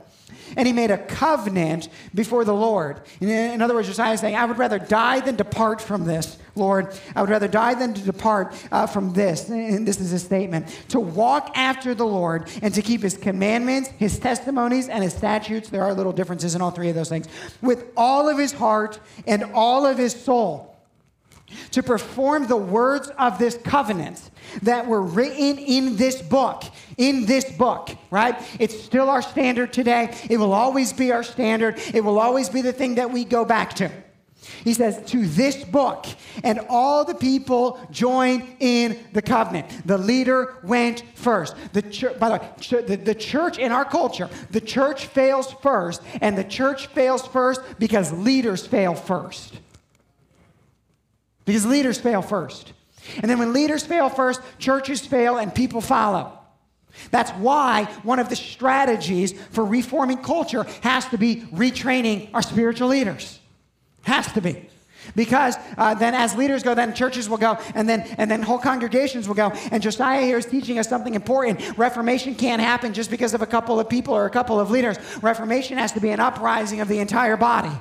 [0.55, 3.01] and he made a covenant before the Lord.
[3.19, 6.97] In, other words, Josiah is saying, I would rather die than depart from this, Lord.
[7.15, 9.49] I would rather die than to depart uh, from this.
[9.49, 13.89] And this is a statement to walk after the Lord and to keep his commandments,
[13.97, 15.69] his testimonies, and his statutes.
[15.69, 17.27] There are little differences in all three of those things.
[17.61, 20.76] With all of his heart and all of his soul
[21.71, 24.29] to perform the words of this covenant
[24.63, 26.63] that were written in this book.
[26.97, 28.35] In this book, right?
[28.59, 30.15] It's still our standard today.
[30.29, 31.79] It will always be our standard.
[31.93, 33.91] It will always be the thing that we go back to.
[34.63, 36.05] He says, to this book,
[36.43, 39.85] and all the people join in the covenant.
[39.85, 41.55] The leader went first.
[41.73, 46.01] The church, by the way, the, the church in our culture, the church fails first,
[46.21, 49.59] and the church fails first because leaders fail first.
[51.47, 52.73] Because leaders fail first.
[53.21, 56.37] And then when leaders fail first, churches fail and people follow.
[57.09, 62.89] That's why one of the strategies for reforming culture has to be retraining our spiritual
[62.89, 63.39] leaders.
[64.03, 64.69] Has to be.
[65.15, 68.59] Because uh, then, as leaders go, then churches will go, and then and then whole
[68.59, 69.53] congregations will go.
[69.71, 71.77] And Josiah here is teaching us something important.
[71.77, 74.97] Reformation can't happen just because of a couple of people or a couple of leaders.
[75.21, 77.71] Reformation has to be an uprising of the entire body.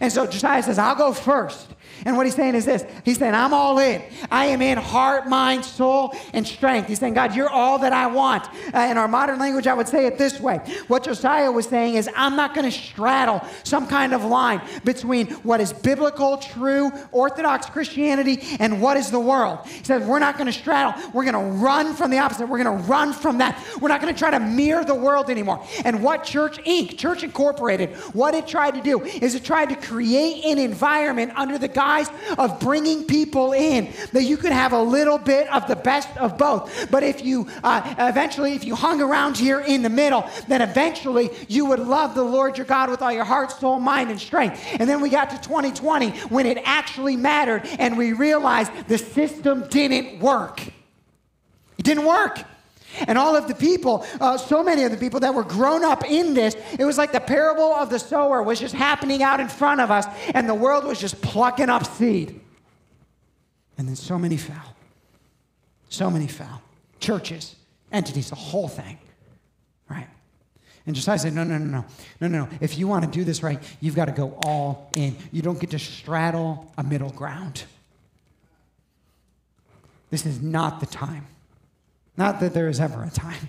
[0.00, 1.68] And so Josiah says, I'll go first.
[2.04, 4.02] And what he's saying is this He's saying, I'm all in.
[4.30, 6.88] I am in heart, mind, soul, and strength.
[6.88, 8.48] He's saying, God, you're all that I want.
[8.74, 11.94] Uh, in our modern language, I would say it this way What Josiah was saying
[11.94, 16.90] is, I'm not going to straddle some kind of line between what is biblical, true,
[17.12, 19.60] Orthodox Christianity and what is the world.
[19.66, 21.00] He says, We're not going to straddle.
[21.12, 22.48] We're going to run from the opposite.
[22.48, 23.62] We're going to run from that.
[23.80, 25.64] We're not going to try to mirror the world anymore.
[25.84, 29.71] And what Church Inc., Church Incorporated, what it tried to do is it tried to
[29.74, 32.08] create an environment under the guise
[32.38, 36.38] of bringing people in that you could have a little bit of the best of
[36.38, 36.90] both.
[36.90, 41.30] But if you uh, eventually, if you hung around here in the middle, then eventually
[41.48, 44.60] you would love the Lord your God with all your heart, soul, mind, and strength.
[44.78, 49.66] And then we got to 2020 when it actually mattered and we realized the system
[49.68, 50.66] didn't work.
[51.78, 52.42] It didn't work.
[53.06, 56.04] And all of the people, uh, so many of the people that were grown up
[56.04, 59.48] in this, it was like the parable of the sower was just happening out in
[59.48, 62.40] front of us, and the world was just plucking up seed.
[63.78, 64.76] And then so many fell.
[65.88, 66.62] So many fell.
[67.00, 67.56] Churches,
[67.90, 68.98] entities, the whole thing.
[69.88, 70.08] Right?
[70.86, 71.84] And Josiah said, no, no, no,
[72.20, 72.48] no, no, no.
[72.60, 75.16] If you want to do this right, you've got to go all in.
[75.30, 77.64] You don't get to straddle a middle ground.
[80.10, 81.26] This is not the time.
[82.16, 83.48] Not that there is ever a time,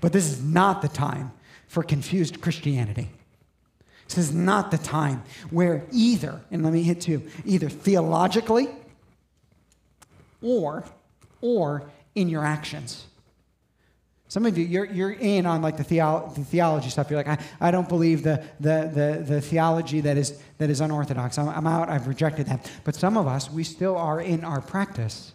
[0.00, 1.32] but this is not the time
[1.66, 3.08] for confused Christianity.
[4.08, 8.68] This is not the time where either, and let me hit two, either theologically
[10.42, 10.84] or,
[11.40, 13.06] or in your actions.
[14.26, 17.10] Some of you, you're, you're in on like the, theo- the theology stuff.
[17.10, 20.80] You're like, I, I don't believe the, the, the, the theology that is, that is
[20.80, 21.36] unorthodox.
[21.36, 21.88] I'm, I'm out.
[21.88, 22.70] I've rejected that.
[22.84, 25.32] But some of us, we still are in our practice.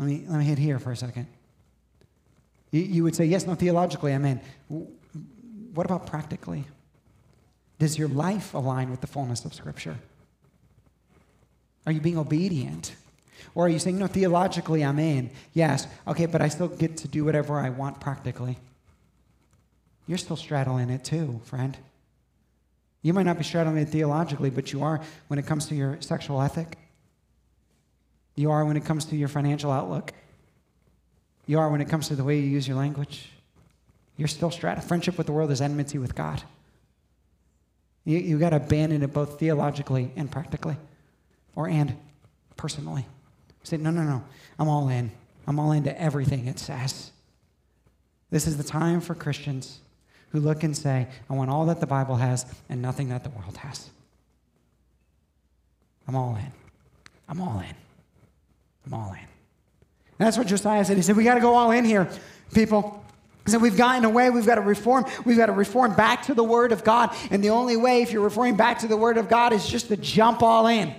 [0.00, 1.26] Let me, let me hit here for a second.
[2.70, 4.40] You, you would say, yes, no, theologically, I'm in.
[5.74, 6.64] What about practically?
[7.78, 9.98] Does your life align with the fullness of Scripture?
[11.84, 12.94] Are you being obedient?
[13.54, 15.30] Or are you saying, no, theologically, I'm in?
[15.52, 15.86] Yes.
[16.08, 18.56] Okay, but I still get to do whatever I want practically.
[20.06, 21.76] You're still straddling it too, friend.
[23.02, 26.00] You might not be straddling it theologically, but you are when it comes to your
[26.00, 26.78] sexual ethic,
[28.34, 30.12] you are when it comes to your financial outlook.
[31.46, 33.28] You are when it comes to the way you use your language.
[34.16, 34.86] You're still straddling.
[34.86, 36.42] Friendship with the world is enmity with God.
[38.04, 40.76] You, you got to abandon it both theologically and practically,
[41.54, 41.96] or and
[42.56, 43.06] personally.
[43.62, 44.22] Say, no, no, no.
[44.58, 45.10] I'm all in.
[45.46, 47.10] I'm all into everything it says.
[48.30, 49.80] This is the time for Christians
[50.30, 53.30] who look and say, I want all that the Bible has and nothing that the
[53.30, 53.90] world has.
[56.06, 56.52] I'm all in.
[57.28, 57.74] I'm all in.
[58.86, 59.18] I'm all in.
[59.18, 60.96] And that's what Josiah said.
[60.96, 62.08] He said, We got to go all in here,
[62.52, 63.04] people.
[63.44, 64.30] He said, We've gotten away.
[64.30, 65.06] We've got to reform.
[65.24, 67.14] We've got to reform back to the Word of God.
[67.30, 69.88] And the only way, if you're reforming back to the Word of God, is just
[69.88, 70.94] to jump all in.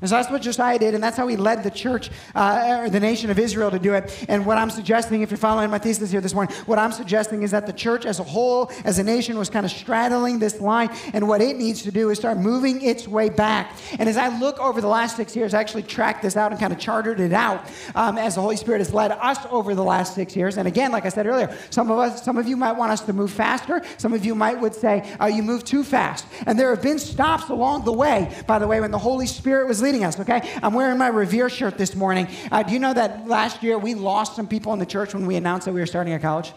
[0.00, 2.90] And so that's what Josiah did, and that's how he led the church, uh, or
[2.90, 4.26] the nation of Israel to do it.
[4.28, 7.42] And what I'm suggesting, if you're following my thesis here this morning, what I'm suggesting
[7.42, 10.60] is that the church as a whole, as a nation, was kind of straddling this
[10.60, 13.76] line, and what it needs to do is start moving its way back.
[13.98, 16.60] And as I look over the last six years, I actually tracked this out and
[16.60, 19.84] kind of charted it out um, as the Holy Spirit has led us over the
[19.84, 20.56] last six years.
[20.56, 23.00] And again, like I said earlier, some of us, some of you might want us
[23.02, 23.82] to move faster.
[23.98, 26.26] Some of you might would say, uh, you move too fast.
[26.46, 29.68] And there have been stops along the way, by the way, when the Holy Spirit
[29.68, 30.40] was leading us, okay?
[30.62, 32.26] I'm wearing my Revere shirt this morning.
[32.50, 35.26] Uh, do you know that last year we lost some people in the church when
[35.26, 36.52] we announced that we were starting a college?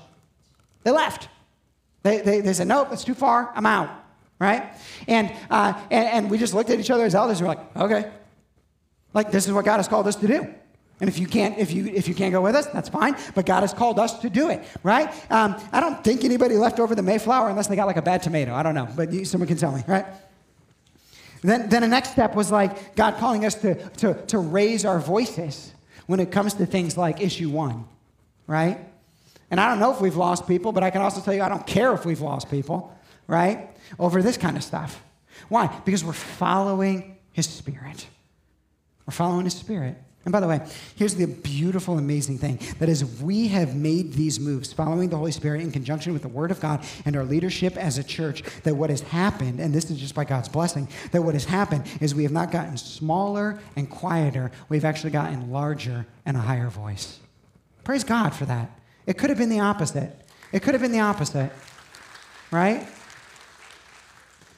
[0.84, 1.30] They left.
[2.04, 3.52] They, they, they said, nope, it's too far.
[3.54, 3.90] I'm out,
[4.40, 4.74] right?
[5.08, 7.76] And, uh, and, and we just looked at each other as elders and we're like,
[7.76, 8.12] okay.
[9.14, 10.48] Like, this is what God has called us to do.
[11.00, 13.16] And if you can't, if you if you can't go with us, that's fine.
[13.36, 15.14] But God has called us to do it, right?
[15.32, 18.24] Um, I don't think anybody left over the Mayflower unless they got like a bad
[18.24, 18.56] tomato.
[18.56, 20.08] I don't know, but you, someone can tell me, right?
[21.42, 25.00] Then, then the next step was like God calling us to, to, to raise our
[25.00, 25.74] voices
[26.08, 27.86] when it comes to things like issue one,
[28.48, 28.80] right?
[29.52, 31.50] And I don't know if we've lost people, but I can also tell you I
[31.50, 32.98] don't care if we've lost people,
[33.28, 33.70] right?
[34.00, 35.02] Over this kind of stuff.
[35.50, 35.68] Why?
[35.86, 38.08] Because we're following His Spirit.
[39.06, 39.98] We're following His Spirit.
[40.28, 40.60] And by the way,
[40.98, 45.32] here's the beautiful, amazing thing that is, we have made these moves following the Holy
[45.32, 48.44] Spirit in conjunction with the Word of God and our leadership as a church.
[48.64, 51.86] That what has happened, and this is just by God's blessing, that what has happened
[52.02, 56.68] is we have not gotten smaller and quieter, we've actually gotten larger and a higher
[56.68, 57.22] voice.
[57.86, 58.70] Praise God for that.
[59.06, 60.14] It could have been the opposite.
[60.52, 61.54] It could have been the opposite,
[62.52, 62.86] right?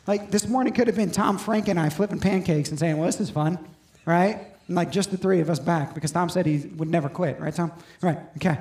[0.08, 3.06] Like this morning could have been Tom Frank and I flipping pancakes and saying, well,
[3.06, 3.60] this is fun,
[4.08, 4.48] right?
[4.70, 7.54] Like just the three of us back because Tom said he would never quit, right,
[7.54, 7.72] Tom?
[8.02, 8.60] Right, okay.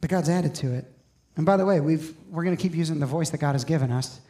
[0.00, 0.92] But God's added to it.
[1.36, 3.64] And by the way, we've, we're going to keep using the voice that God has
[3.64, 4.20] given us.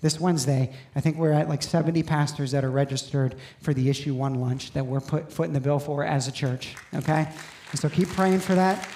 [0.00, 4.14] This Wednesday, I think we're at like 70 pastors that are registered for the Issue
[4.14, 7.28] One lunch that we're put, footing the bill for as a church, okay?
[7.70, 8.88] And so keep praying for that.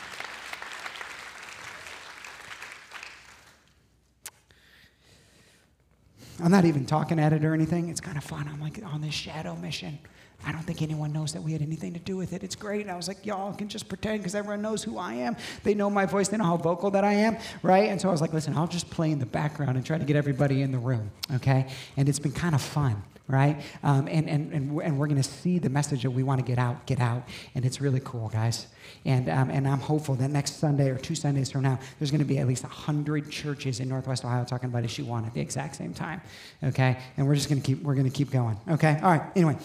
[6.43, 7.89] I'm not even talking at it or anything.
[7.89, 8.49] It's kind of fun.
[8.53, 9.99] I'm like on this shadow mission.
[10.45, 12.45] I don't think anyone knows that we had anything to do with it.
[12.45, 12.83] It's great.
[12.83, 15.37] And I was like, y'all can just pretend because everyone knows who I am.
[15.65, 16.29] They know my voice.
[16.29, 17.89] They know how vocal that I am, right?
[17.89, 20.05] And so I was like, listen, I'll just play in the background and try to
[20.05, 21.67] get everybody in the room, okay?
[21.97, 23.61] And it's been kind of fun right?
[23.83, 26.41] Um, and, and, and, we're, and we're going to see the message that we want
[26.41, 27.25] to get out, get out.
[27.55, 28.69] And it's really cool, guys.
[29.05, 32.21] And, um, and I'm hopeful that next Sunday or two Sundays from now, there's going
[32.21, 35.41] to be at least 100 churches in Northwest Ohio talking about issue one at the
[35.41, 36.21] exact same time,
[36.63, 36.99] okay?
[37.17, 38.99] And we're just going to keep, we're going to keep going, okay?
[39.03, 39.57] All right, anyway.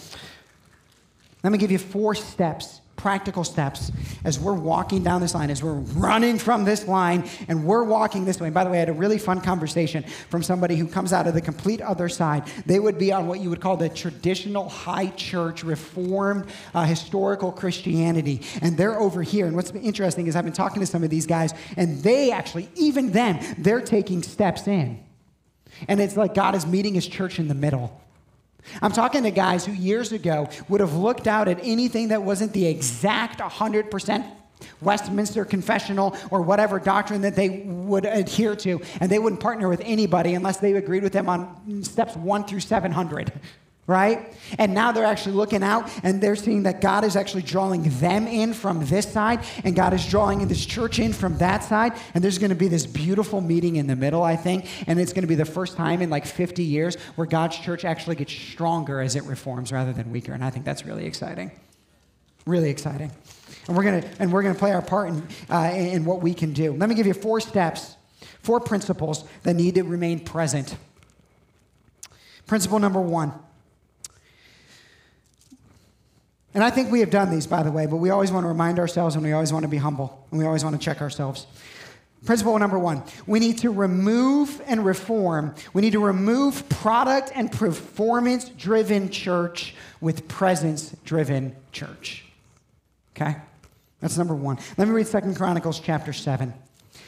[1.42, 3.90] Let me give you four steps, practical steps,
[4.24, 8.24] as we're walking down this line, as we're running from this line and we're walking
[8.24, 8.46] this way.
[8.46, 11.26] And by the way, I had a really fun conversation from somebody who comes out
[11.26, 12.44] of the complete other side.
[12.64, 17.50] They would be on what you would call the traditional high church, reformed, uh, historical
[17.50, 18.42] Christianity.
[18.60, 19.46] And they're over here.
[19.46, 22.68] And what's interesting is I've been talking to some of these guys, and they actually,
[22.76, 25.02] even them, they're taking steps in.
[25.88, 28.01] And it's like God is meeting his church in the middle.
[28.80, 32.52] I'm talking to guys who years ago would have looked out at anything that wasn't
[32.52, 34.36] the exact 100%
[34.80, 39.82] Westminster confessional or whatever doctrine that they would adhere to, and they wouldn't partner with
[39.84, 43.32] anybody unless they agreed with them on steps 1 through 700
[43.86, 44.32] right?
[44.58, 48.28] And now they're actually looking out and they're seeing that God is actually drawing them
[48.28, 51.92] in from this side and God is drawing this church in from that side.
[52.14, 54.68] And there's going to be this beautiful meeting in the middle, I think.
[54.88, 57.84] And it's going to be the first time in like 50 years where God's church
[57.84, 60.32] actually gets stronger as it reforms rather than weaker.
[60.32, 61.50] And I think that's really exciting.
[62.46, 63.10] Really exciting.
[63.66, 66.20] And we're going to, and we're going to play our part in, uh, in what
[66.20, 66.72] we can do.
[66.72, 67.96] Let me give you four steps,
[68.42, 70.76] four principles that need to remain present.
[72.46, 73.32] Principle number one
[76.54, 78.48] and I think we have done these, by the way, but we always want to
[78.48, 81.00] remind ourselves and we always want to be humble and we always want to check
[81.00, 81.46] ourselves.
[82.24, 85.54] Principle number one we need to remove and reform.
[85.72, 92.24] We need to remove product and performance driven church with presence driven church.
[93.16, 93.36] Okay?
[94.00, 94.58] That's number one.
[94.76, 96.52] Let me read Second Chronicles chapter 7.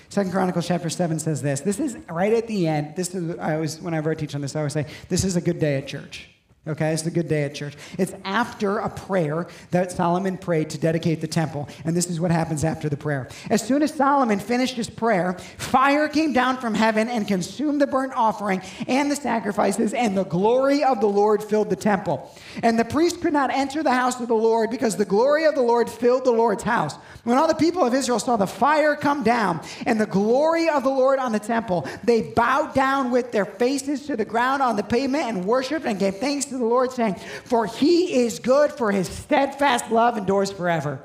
[0.08, 1.60] Second Chronicles chapter 7 says this.
[1.60, 2.96] This is right at the end.
[2.96, 5.40] This is I always whenever I teach on this, I always say, this is a
[5.40, 6.28] good day at church.
[6.66, 7.74] Okay, it's a good day at church.
[7.98, 11.68] It's after a prayer that Solomon prayed to dedicate the temple.
[11.84, 13.28] And this is what happens after the prayer.
[13.50, 17.86] As soon as Solomon finished his prayer, fire came down from heaven and consumed the
[17.86, 22.34] burnt offering and the sacrifices, and the glory of the Lord filled the temple.
[22.62, 25.54] And the priest could not enter the house of the Lord because the glory of
[25.54, 26.94] the Lord filled the Lord's house.
[27.24, 30.82] When all the people of Israel saw the fire come down and the glory of
[30.82, 34.76] the Lord on the temple, they bowed down with their faces to the ground on
[34.76, 38.90] the pavement and worshiped and gave thanks the Lord, saying, For he is good, for
[38.90, 41.00] his steadfast love endures forever.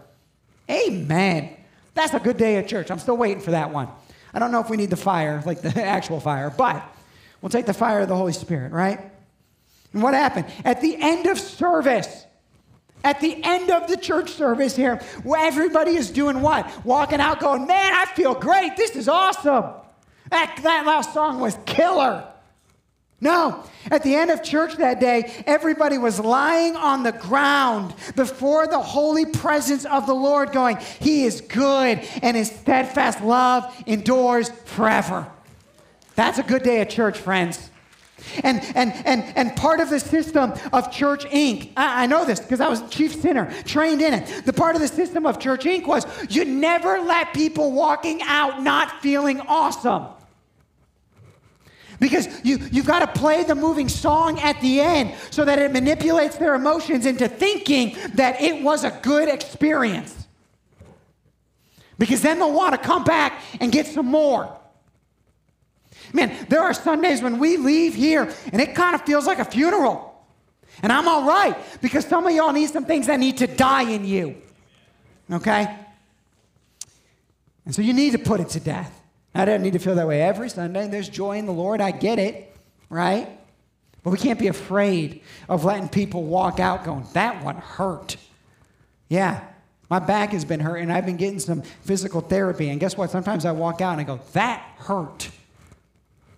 [0.70, 1.56] Amen.
[1.94, 2.92] That's a good day at church.
[2.92, 3.90] I'm still waiting for that one.
[4.34, 6.84] I don't know if we need the fire, like the actual fire, but
[7.42, 9.00] we'll take the fire of the Holy Spirit, right?
[9.94, 10.46] And what happened?
[10.64, 12.26] At the end of service,
[13.04, 16.86] at the end of the church service here, where everybody is doing what?
[16.86, 18.76] Walking out going, man, I feel great.
[18.76, 19.66] This is awesome.
[20.30, 22.29] That, that last song was killer.
[23.22, 23.64] No.
[23.92, 28.80] At the end of church that day, everybody was lying on the ground before the
[28.80, 35.30] holy presence of the Lord, going, He is good, and His steadfast love endures forever.
[36.16, 37.70] That's a good day at church, friends.
[38.44, 42.40] And, and, and, and part of the system of Church Inc., I, I know this
[42.40, 44.46] because I was chief sinner, trained in it.
[44.46, 45.88] The part of the system of Church Inc.
[45.88, 50.08] was you never let people walking out not feeling awesome.
[52.00, 55.72] Because you, you've got to play the moving song at the end so that it
[55.72, 60.16] manipulates their emotions into thinking that it was a good experience.
[61.98, 64.56] Because then they'll want to come back and get some more.
[66.14, 69.46] Man, there are Sundays when we leave here and it kind of feels like a
[69.46, 70.06] funeral.
[70.82, 73.84] And I'm all right because some of y'all need some things that need to die
[73.84, 74.42] in you.
[75.30, 75.76] Okay?
[77.66, 78.99] And so you need to put it to death.
[79.34, 80.88] I don't need to feel that way every Sunday.
[80.88, 81.82] There's joy in the Lord.
[81.82, 82.56] I get it,
[82.90, 83.30] right?
[84.04, 88.18] But we can't be afraid of letting people walk out going, that one hurt.
[89.10, 89.42] Yeah,
[89.90, 92.70] My back has been hurt, and I've been getting some physical therapy.
[92.70, 93.10] And guess what?
[93.10, 95.30] Sometimes I walk out and I go, that hurt,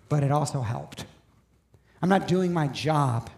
[0.08, 1.04] but it also helped.
[2.00, 3.30] I'm not doing my job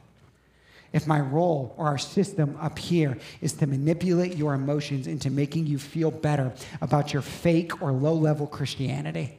[0.92, 5.66] if my role or our system up here is to manipulate your emotions into making
[5.66, 9.36] you feel better about your fake or low level Christianity.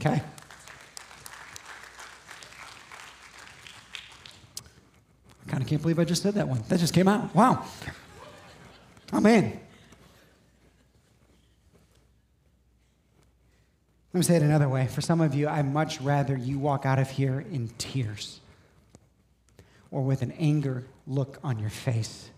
[0.00, 0.22] Okay?
[5.46, 6.62] I kind of can't believe I just said that one.
[6.68, 7.34] That just came out.
[7.34, 7.64] Wow.
[9.12, 9.60] Oh, I'm in.
[14.12, 14.86] Let me say it another way.
[14.86, 18.40] For some of you, I'd much rather you walk out of here in tears
[19.90, 22.30] or with an anger look on your face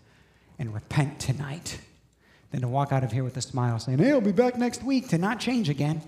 [0.59, 1.79] and repent tonight
[2.51, 4.83] than to walk out of here with a smile saying, Hey, I'll be back next
[4.83, 6.01] week to not change again.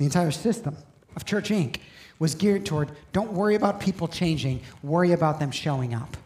[0.00, 0.78] The entire system
[1.14, 1.76] of Church Inc.
[2.18, 6.16] was geared toward don't worry about people changing, worry about them showing up.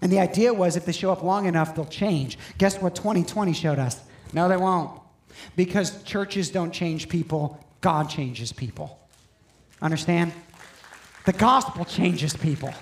[0.00, 2.36] And the idea was if they show up long enough, they'll change.
[2.58, 4.00] Guess what 2020 showed us?
[4.32, 4.90] No, they won't.
[5.54, 8.98] Because churches don't change people, God changes people.
[9.80, 10.32] Understand?
[11.26, 12.74] The gospel changes people.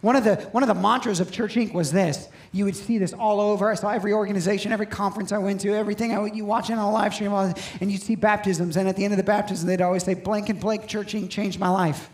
[0.00, 1.74] One of, the, one of the mantras of Church Inc.
[1.74, 2.28] was this.
[2.52, 3.70] You would see this all over.
[3.70, 6.90] I saw every organization, every conference I went to, everything I, you watch on a
[6.90, 8.78] live stream, and you'd see baptisms.
[8.78, 11.28] And at the end of the baptism, they'd always say, Blank and Blake Church Inc.
[11.28, 12.08] changed my life.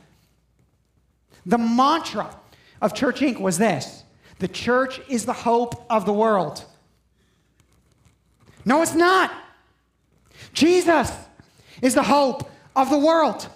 [1.44, 2.36] The mantra
[2.82, 3.40] of Church Inc.
[3.40, 4.02] was this
[4.40, 6.64] The church is the hope of the world.
[8.64, 9.32] No, it's not.
[10.52, 11.12] Jesus
[11.80, 13.48] is the hope of the world.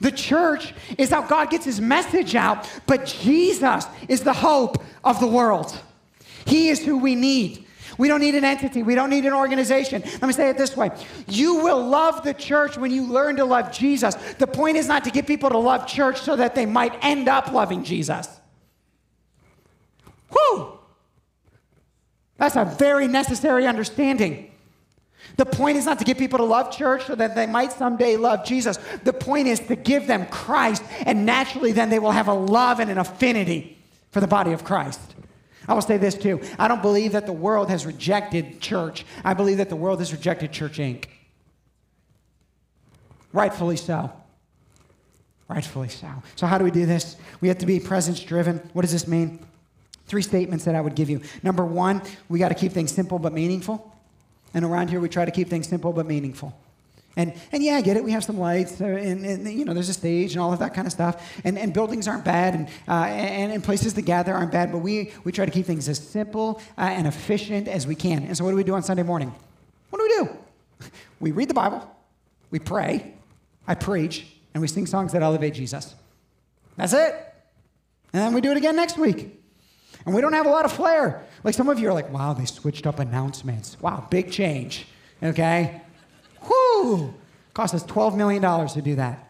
[0.00, 5.20] The church is how God gets his message out, but Jesus is the hope of
[5.20, 5.78] the world.
[6.46, 7.66] He is who we need.
[7.98, 8.82] We don't need an entity.
[8.82, 10.02] We don't need an organization.
[10.02, 10.90] Let me say it this way
[11.28, 14.14] You will love the church when you learn to love Jesus.
[14.38, 17.28] The point is not to get people to love church so that they might end
[17.28, 18.28] up loving Jesus.
[20.30, 20.78] Whew!
[22.36, 24.52] That's a very necessary understanding.
[25.36, 28.16] The point is not to get people to love church so that they might someday
[28.16, 28.78] love Jesus.
[29.04, 32.80] The point is to give them Christ, and naturally, then they will have a love
[32.80, 33.76] and an affinity
[34.10, 35.14] for the body of Christ.
[35.68, 36.40] I will say this too.
[36.58, 39.04] I don't believe that the world has rejected church.
[39.24, 41.06] I believe that the world has rejected Church Inc.
[43.32, 44.12] Rightfully so.
[45.48, 46.08] Rightfully so.
[46.36, 47.16] So, how do we do this?
[47.40, 48.58] We have to be presence driven.
[48.72, 49.44] What does this mean?
[50.06, 51.20] Three statements that I would give you.
[51.42, 53.95] Number one, we got to keep things simple but meaningful.
[54.56, 56.58] And around here, we try to keep things simple but meaningful.
[57.14, 58.04] And, and yeah, I get it.
[58.04, 60.60] We have some lights, uh, and, and, you know, there's a stage and all of
[60.60, 61.30] that kind of stuff.
[61.44, 64.72] And, and buildings aren't bad, and, uh, and, and, places to gather aren't bad.
[64.72, 68.22] But we, we try to keep things as simple uh, and efficient as we can.
[68.24, 69.34] And so, what do we do on Sunday morning?
[69.90, 70.90] What do we do?
[71.20, 71.90] We read the Bible,
[72.50, 73.14] we pray,
[73.66, 75.94] I preach, and we sing songs that elevate Jesus.
[76.76, 77.12] That's it.
[78.12, 79.38] And then we do it again next week.
[80.06, 81.25] And we don't have a lot of flair.
[81.44, 83.80] Like some of you are like, wow, they switched up announcements.
[83.80, 84.86] Wow, big change.
[85.22, 85.80] Okay?
[86.48, 87.14] Whoo!
[87.54, 89.22] Cost us $12 million to do that.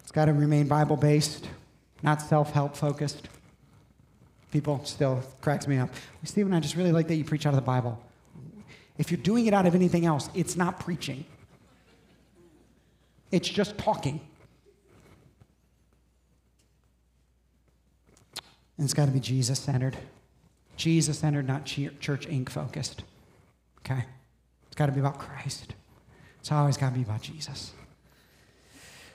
[0.00, 1.48] It's got to remain Bible based,
[2.02, 3.28] not self help focused.
[4.50, 5.90] People still cracks me up.
[6.24, 8.02] Stephen, I just really like that you preach out of the Bible.
[8.96, 11.24] If you're doing it out of anything else, it's not preaching.
[13.30, 14.20] It's just talking.
[18.78, 19.96] And it's got to be Jesus centered.
[20.76, 22.48] Jesus centered, not Church Inc.
[22.48, 23.02] focused.
[23.80, 24.04] Okay?
[24.66, 25.74] It's got to be about Christ.
[26.38, 27.72] It's always got to be about Jesus.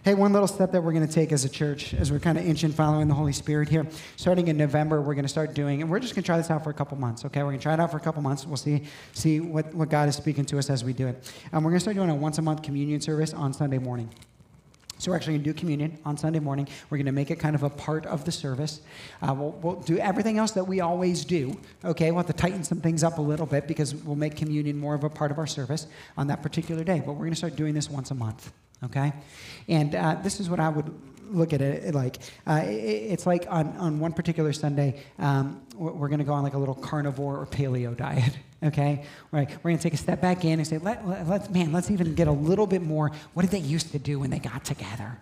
[0.03, 2.37] Hey, one little step that we're going to take as a church, as we're kind
[2.37, 3.87] of inching following the Holy Spirit here,
[4.17, 6.51] starting in November, we're going to start doing, and we're just going to try this
[6.51, 7.41] out for a couple months, okay?
[7.41, 8.45] We're going to try it out for a couple months.
[8.45, 8.83] We'll see,
[9.13, 11.33] see what, what God is speaking to us as we do it.
[11.53, 14.09] Um, we're going to start doing a once a month communion service on Sunday morning.
[14.99, 16.67] So we're actually going to do communion on Sunday morning.
[16.89, 18.81] We're going to make it kind of a part of the service.
[19.21, 21.59] Uh, we'll, we'll, do everything else that we always do.
[21.83, 24.77] Okay, we'll have to tighten some things up a little bit because we'll make communion
[24.77, 27.01] more of a part of our service on that particular day.
[27.05, 28.53] But we're going to start doing this once a month.
[28.83, 29.13] Okay,
[29.67, 30.93] and uh, this is what I would
[31.31, 32.17] look at it like.
[32.45, 36.43] Uh, it, it's like on, on one particular Sunday, um, we're going to go on
[36.43, 38.37] like a little carnivore or paleo diet.
[38.63, 39.05] okay?
[39.31, 39.49] Right.
[39.49, 41.91] We're going to take a step back in and say, let, let, let's, man, let's
[41.91, 43.11] even get a little bit more.
[43.33, 45.17] What did they used to do when they got together?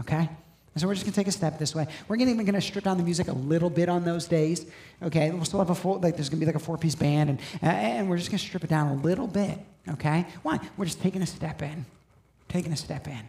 [0.00, 0.28] Okay?
[0.76, 1.86] So we're just going to take a step this way.
[2.08, 4.64] We're gonna, even going to strip down the music a little bit on those days.
[5.02, 5.30] Okay?
[5.30, 7.30] We'll still have a full, like, there's going to be like a four piece band,
[7.30, 9.58] and, and we're just going to strip it down a little bit.
[9.88, 10.26] Okay?
[10.42, 10.58] Why?
[10.76, 11.84] We're just taking a step in.
[12.48, 13.20] Taking a step in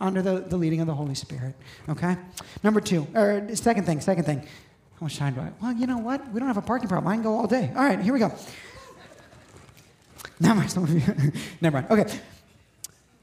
[0.00, 1.54] under the, the leading of the Holy Spirit.
[1.88, 2.16] Okay?
[2.62, 4.40] Number two, or second thing, second thing.
[4.40, 5.50] How much time do I?
[5.60, 6.32] Well, you know what?
[6.32, 7.10] We don't have a parking problem.
[7.10, 7.70] I can go all day.
[7.74, 8.32] All right, here we go.
[10.40, 11.32] Never mind.
[11.60, 11.90] Never mind.
[11.90, 12.20] Okay.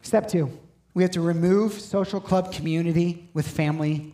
[0.01, 0.51] Step two
[0.93, 4.13] We have to remove social club community with family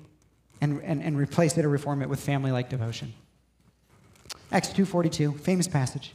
[0.61, 3.13] and, and, and replace it or reform it with family like devotion.
[4.51, 6.13] Acts 2.42, famous passage.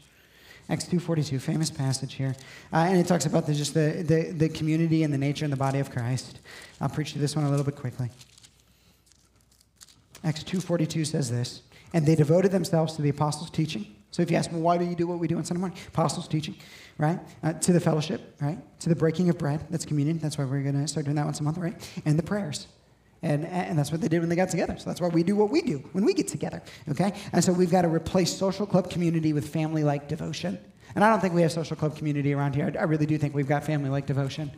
[0.68, 2.34] Acts 2.42, famous passage here.
[2.72, 5.52] Uh, and it talks about the, just the, the, the community and the nature and
[5.52, 6.40] the body of Christ.
[6.80, 8.10] I'll preach to this one a little bit quickly.
[10.24, 11.62] Acts 2.42 says this,
[11.92, 13.86] And they devoted themselves to the apostles' teaching.
[14.10, 15.78] So if you ask me, why do you do what we do on Sunday morning?
[15.88, 16.56] Apostles' teaching,
[16.98, 17.20] right?
[17.42, 18.58] Uh, to the fellowship, right?
[18.80, 19.64] To the breaking of bread.
[19.70, 20.18] That's communion.
[20.18, 21.74] That's why we're going to start doing that once a month, right?
[22.04, 22.66] And the prayers.
[23.26, 24.76] And, and that's what they did when they got together.
[24.78, 26.62] So that's why we do what we do when we get together.
[26.88, 27.12] Okay?
[27.32, 30.58] And so we've got to replace social club community with family like devotion.
[30.94, 32.72] And I don't think we have social club community around here.
[32.78, 34.50] I really do think we've got family like devotion.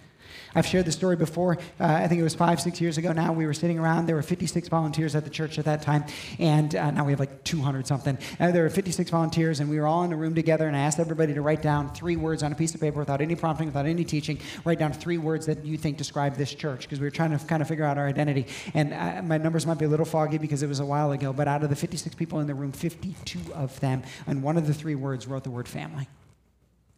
[0.54, 1.58] I've shared the story before.
[1.80, 3.32] Uh, I think it was five, six years ago now.
[3.32, 4.06] We were sitting around.
[4.06, 6.04] There were 56 volunteers at the church at that time.
[6.38, 8.18] And uh, now we have like 200 something.
[8.40, 10.66] Uh, there were 56 volunteers, and we were all in a room together.
[10.66, 13.20] And I asked everybody to write down three words on a piece of paper without
[13.20, 14.38] any prompting, without any teaching.
[14.64, 17.44] Write down three words that you think describe this church because we were trying to
[17.46, 18.46] kind of figure out our identity.
[18.74, 21.32] And uh, my numbers might be a little foggy because it was a while ago,
[21.32, 24.66] but out of the 56 people in the room, 52 of them, and one of
[24.66, 26.08] the three words wrote the word family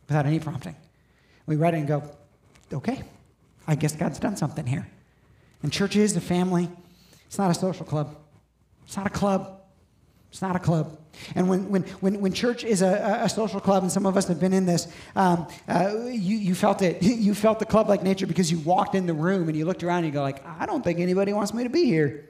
[0.09, 0.77] without any prompting.
[1.47, 2.03] We read it and go,
[2.73, 3.03] okay,
[3.67, 4.87] I guess God's done something here.
[5.63, 6.69] And church is a family.
[7.27, 8.17] It's not a social club.
[8.85, 9.61] It's not a club.
[10.31, 10.99] It's not a club.
[11.35, 14.29] And when, when, when, when church is a, a social club, and some of us
[14.29, 14.87] have been in this,
[15.17, 17.03] um, uh, you, you felt it.
[17.21, 19.83] You felt the club like nature because you walked in the room and you looked
[19.83, 22.29] around and you go like, I don't think anybody wants me to be here.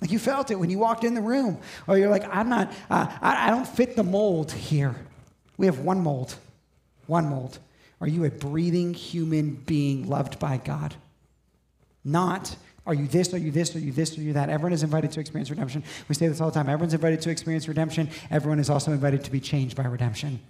[0.00, 1.58] Like you felt it when you walked in the room.
[1.86, 4.94] Or you're like, I'm not, uh, I, I don't fit the mold here.
[5.56, 6.34] We have one mold.
[7.06, 7.58] One mold.
[8.02, 10.96] Are you a breathing human being loved by God?
[12.04, 14.50] Not, are you this, are you this, are you this, are you that?
[14.50, 15.84] Everyone is invited to experience redemption.
[16.08, 16.68] We say this all the time.
[16.68, 18.10] Everyone's invited to experience redemption.
[18.28, 20.40] Everyone is also invited to be changed by redemption.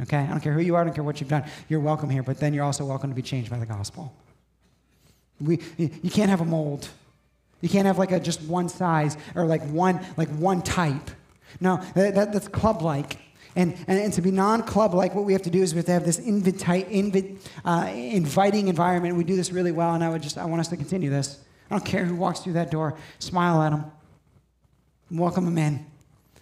[0.00, 0.16] Okay?
[0.16, 1.44] I don't care who you are, I don't care what you've done.
[1.68, 4.14] You're welcome here, but then you're also welcome to be changed by the gospel.
[5.38, 6.88] We, you can't have a mold.
[7.60, 11.10] You can't have like a just one size or like one like one type.
[11.60, 13.18] No, that, that that's club like.
[13.56, 15.86] And, and, and, to be non-club like what we have to do is we have
[15.86, 19.16] to have this invite, uh, inviting environment.
[19.16, 21.38] We do this really well, and I would just I want us to continue this.
[21.70, 22.96] I don't care who walks through that door.
[23.20, 23.92] Smile at them.
[25.10, 25.86] Welcome them in.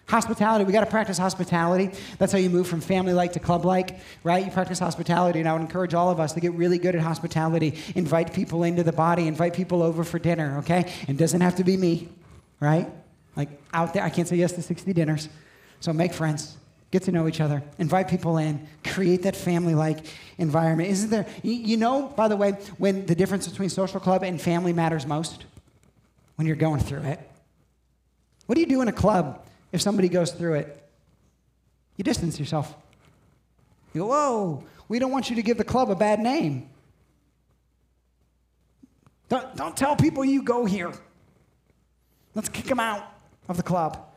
[0.08, 1.90] Hospitality, we got to practice hospitality.
[2.18, 4.44] That's how you move from family like to club like, right?
[4.44, 7.02] You practice hospitality, and I would encourage all of us to get really good at
[7.02, 7.78] hospitality.
[7.94, 10.90] Invite people into the body, invite people over for dinner, okay?
[11.08, 12.08] It doesn't have to be me,
[12.58, 12.90] right?
[13.36, 15.28] Like out there, I can't say yes to 60 dinners.
[15.80, 16.56] So make friends
[16.92, 20.04] get to know each other, invite people in, create that family like
[20.38, 20.90] environment.
[20.90, 24.72] Isn't there, you know, by the way, when the difference between social club and family
[24.72, 25.44] matters most?
[26.36, 27.20] When you're going through it.
[28.46, 30.88] What do you do in a club if somebody goes through it?
[31.96, 32.74] You distance yourself.
[33.94, 36.68] You go, whoa, we don't want you to give the club a bad name.
[39.28, 40.92] Don't, don't tell people you go here.
[42.34, 43.14] Let's kick them out
[43.48, 44.11] of the club.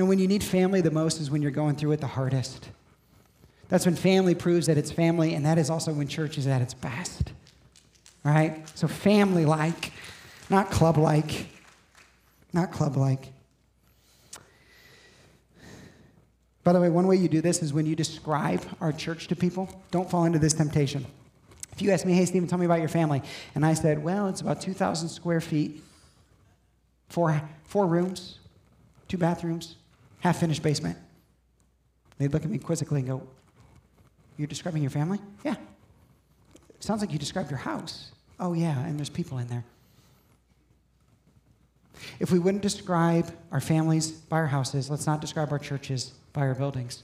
[0.00, 2.70] Know, when you need family the most is when you're going through it the hardest.
[3.68, 6.62] That's when family proves that it's family, and that is also when church is at
[6.62, 7.32] its best.
[8.24, 8.66] Right?
[8.74, 9.92] So, family like,
[10.48, 11.48] not club like.
[12.54, 13.30] Not club like.
[16.64, 19.36] By the way, one way you do this is when you describe our church to
[19.36, 21.04] people, don't fall into this temptation.
[21.72, 23.20] If you ask me, hey, Stephen, tell me about your family,
[23.54, 25.82] and I said, well, it's about 2,000 square feet,
[27.10, 28.38] four, four rooms,
[29.06, 29.76] two bathrooms,
[30.20, 30.96] half finished basement.
[32.18, 33.22] They'd look at me quizzically and go,
[34.36, 35.18] You're describing your family?
[35.44, 35.56] Yeah.
[36.78, 38.12] Sounds like you described your house.
[38.38, 39.64] Oh, yeah, and there's people in there.
[42.18, 46.42] If we wouldn't describe our families by our houses, let's not describe our churches by
[46.42, 47.02] our buildings.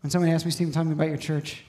[0.00, 1.64] When somebody asks me, Stephen, tell me about your church,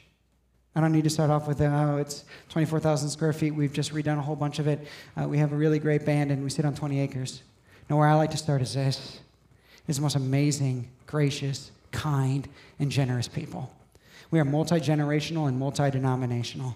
[0.75, 3.51] I don't need to start off with, oh, it's 24,000 square feet.
[3.51, 4.87] We've just redone a whole bunch of it.
[5.19, 7.41] Uh, we have a really great band, and we sit on 20 acres.
[7.89, 9.19] Now, where I like to start is this
[9.87, 12.47] is the most amazing, gracious, kind,
[12.79, 13.71] and generous people.
[14.29, 16.75] We are multi generational and multi denominational.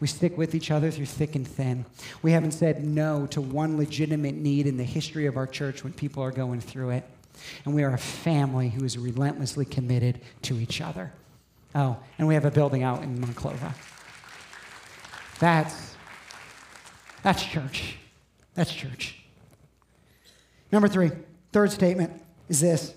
[0.00, 1.84] We stick with each other through thick and thin.
[2.22, 5.92] We haven't said no to one legitimate need in the history of our church when
[5.92, 7.04] people are going through it.
[7.64, 11.12] And we are a family who is relentlessly committed to each other.
[11.74, 13.74] Oh, and we have a building out in Monclova.
[15.38, 15.94] That's,
[17.22, 17.98] that's church.
[18.54, 19.25] That's church.
[20.72, 21.10] Number three,
[21.52, 22.94] third statement is this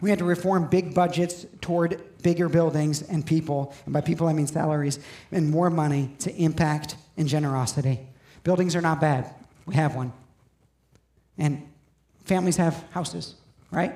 [0.00, 4.32] we had to reform big budgets toward bigger buildings and people, and by people I
[4.32, 4.98] mean salaries,
[5.32, 8.00] and more money to impact and generosity.
[8.44, 9.34] Buildings are not bad.
[9.66, 10.12] We have one.
[11.36, 11.68] And
[12.24, 13.34] families have houses,
[13.70, 13.94] right?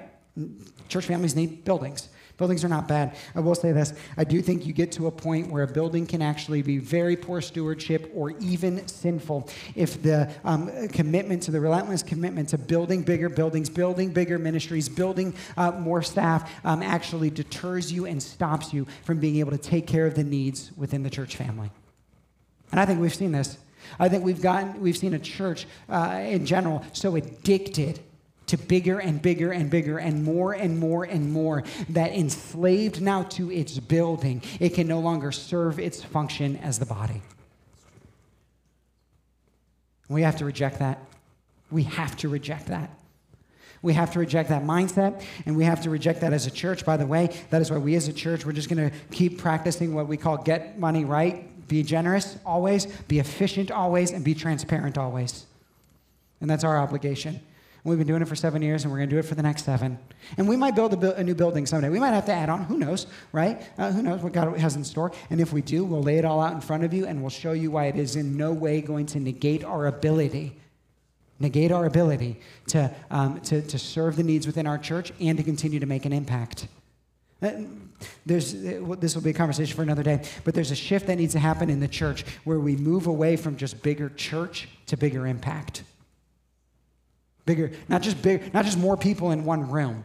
[0.89, 2.09] church families need buildings.
[2.37, 3.17] Buildings are not bad.
[3.35, 6.07] I will say this I do think you get to a point where a building
[6.07, 11.61] can actually be very poor stewardship or even sinful if the um, commitment to the
[11.61, 17.31] relentless commitment to building bigger buildings, building bigger ministries, building uh, more staff um, actually
[17.31, 21.03] deters you and stops you from being able to take care of the needs within
[21.03, 21.71] the church family.
[22.71, 23.59] And I think we've seen this.
[23.99, 28.01] I think we've gotten, we've seen a church uh, in general so addicted
[28.53, 33.23] to bigger and bigger and bigger and more and more and more that enslaved now
[33.23, 37.23] to its building, it can no longer serve its function as the body.
[40.11, 40.99] We have to reject that.
[41.71, 42.91] We have to reject that.
[43.81, 46.85] We have to reject that mindset, and we have to reject that as a church.
[46.85, 49.39] By the way, that is why we as a church, we're just going to keep
[49.39, 54.35] practicing what we call get money right, be generous always, be efficient always, and be
[54.35, 55.47] transparent always.
[56.43, 57.41] And that's our obligation.
[57.85, 59.43] We've been doing it for seven years, and we're going to do it for the
[59.43, 59.99] next seven.
[60.37, 61.89] And we might build a, bu- a new building someday.
[61.89, 62.63] We might have to add on.
[62.65, 63.61] Who knows, right?
[63.77, 65.11] Uh, who knows what God has in store?
[65.31, 67.31] And if we do, we'll lay it all out in front of you, and we'll
[67.31, 70.57] show you why it is in no way going to negate our ability,
[71.41, 75.43] negate our ability to, um, to, to serve the needs within our church and to
[75.43, 76.69] continue to make an impact.
[77.43, 77.51] Uh,
[78.25, 81.17] there's, uh, this will be a conversation for another day, but there's a shift that
[81.17, 84.97] needs to happen in the church where we move away from just bigger church to
[84.97, 85.83] bigger impact.
[87.45, 90.05] Bigger, not just big, not just more people in one room,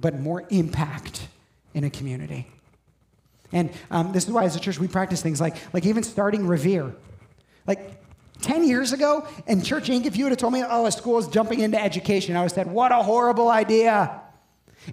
[0.00, 1.28] but more impact
[1.74, 2.46] in a community.
[3.52, 6.46] And um, this is why, as a church, we practice things like, like even starting
[6.46, 6.92] Revere.
[7.66, 8.00] Like
[8.42, 11.18] 10 years ago, in Church Inc., if you would have told me, oh, a school
[11.18, 14.20] is jumping into education, I would have said, what a horrible idea.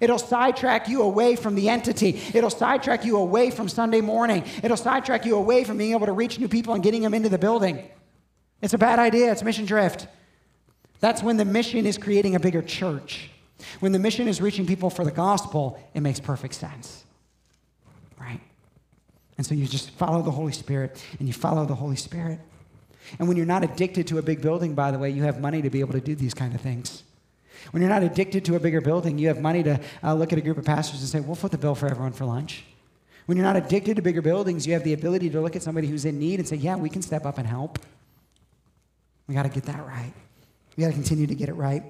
[0.01, 2.21] It'll sidetrack you away from the entity.
[2.33, 4.43] It'll sidetrack you away from Sunday morning.
[4.61, 7.29] It'll sidetrack you away from being able to reach new people and getting them into
[7.29, 7.87] the building.
[8.61, 9.31] It's a bad idea.
[9.31, 10.07] It's mission drift.
[10.99, 13.29] That's when the mission is creating a bigger church.
[13.79, 17.05] When the mission is reaching people for the gospel, it makes perfect sense.
[18.19, 18.41] Right?
[19.37, 22.39] And so you just follow the Holy Spirit and you follow the Holy Spirit.
[23.19, 25.61] And when you're not addicted to a big building, by the way, you have money
[25.61, 27.03] to be able to do these kind of things.
[27.71, 30.39] When you're not addicted to a bigger building, you have money to uh, look at
[30.39, 32.65] a group of pastors and say, we'll foot the bill for everyone for lunch.
[33.25, 35.87] When you're not addicted to bigger buildings, you have the ability to look at somebody
[35.87, 37.79] who's in need and say, yeah, we can step up and help.
[39.27, 40.13] We got to get that right.
[40.77, 41.83] We got to continue to get it right.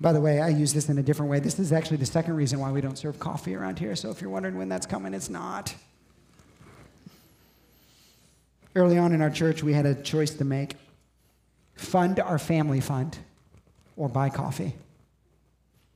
[0.00, 1.40] By the way, I use this in a different way.
[1.40, 3.96] This is actually the second reason why we don't serve coffee around here.
[3.96, 5.74] So if you're wondering when that's coming, it's not.
[8.74, 10.74] Early on in our church, we had a choice to make
[11.76, 13.16] fund our family fund
[13.96, 14.74] or buy coffee.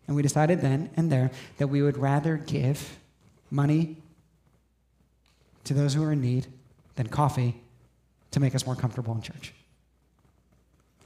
[0.06, 2.98] And we decided then and there that we would rather give
[3.50, 3.96] money
[5.64, 6.46] to those who are in need
[6.94, 7.60] than coffee
[8.30, 9.52] to make us more comfortable in church.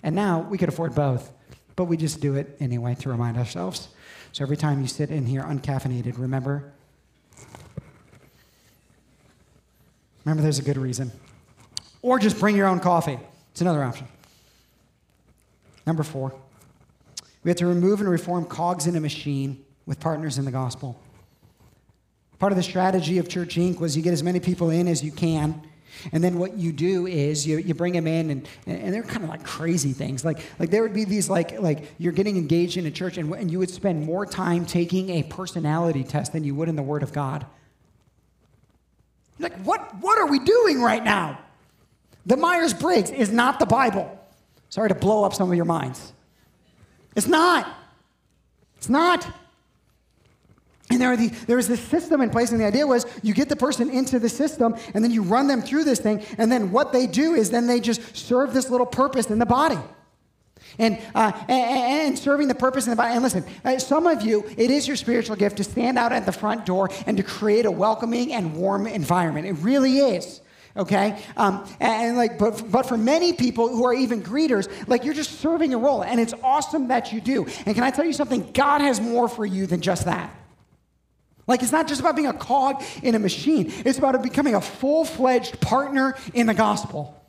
[0.04, 1.32] And now we could afford both,
[1.76, 3.88] but we just do it anyway to remind ourselves.
[4.32, 6.72] So every time you sit in here uncaffeinated, remember
[10.24, 11.10] remember there's a good reason.
[12.02, 13.18] Or just bring your own coffee.
[13.52, 14.06] It's another option.
[15.86, 16.34] Number 4.
[17.42, 21.00] We have to remove and reform cogs in a machine with partners in the gospel.
[22.38, 23.80] Part of the strategy of Church Inc.
[23.80, 25.62] was you get as many people in as you can
[26.12, 29.24] and then what you do is you, you bring them in, and, and they're kind
[29.24, 30.24] of like crazy things.
[30.24, 33.32] Like, like there would be these, like, like you're getting engaged in a church, and,
[33.34, 36.82] and you would spend more time taking a personality test than you would in the
[36.82, 37.46] Word of God.
[39.38, 41.38] like, what, what are we doing right now?
[42.26, 44.18] The Myers Briggs is not the Bible.
[44.70, 46.12] Sorry to blow up some of your minds.
[47.14, 47.68] It's not.
[48.76, 49.26] It's not.
[50.90, 53.48] And there, the, there was this system in place, and the idea was you get
[53.48, 56.70] the person into the system, and then you run them through this thing, and then
[56.70, 59.78] what they do is then they just serve this little purpose in the body.
[60.78, 63.14] And, uh, and, and, serving the purpose in the body.
[63.14, 66.26] And listen, uh, some of you, it is your spiritual gift to stand out at
[66.26, 69.46] the front door and to create a welcoming and warm environment.
[69.46, 70.40] It really is.
[70.76, 75.04] Okay, um, and, and like, but but for many people who are even greeters, like
[75.04, 77.46] you're just serving a role, and it's awesome that you do.
[77.64, 78.50] And can I tell you something?
[78.52, 80.34] God has more for you than just that.
[81.46, 84.60] Like, it's not just about being a cog in a machine, it's about becoming a
[84.60, 87.20] full fledged partner in the gospel.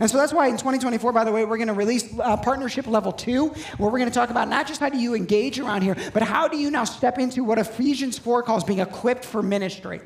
[0.00, 2.86] And so that's why in 2024, by the way, we're going to release uh, partnership
[2.86, 5.82] level two, where we're going to talk about not just how do you engage around
[5.82, 9.42] here, but how do you now step into what Ephesians 4 calls being equipped for
[9.42, 10.00] ministry.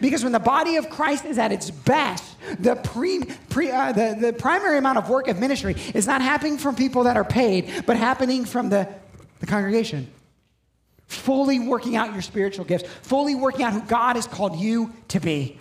[0.00, 4.16] Because when the body of Christ is at its best, the, pre, pre, uh, the,
[4.18, 7.84] the primary amount of work of ministry is not happening from people that are paid,
[7.84, 8.88] but happening from the,
[9.40, 10.10] the congregation
[11.06, 15.20] fully working out your spiritual gifts, fully working out who God has called you to
[15.20, 15.58] be.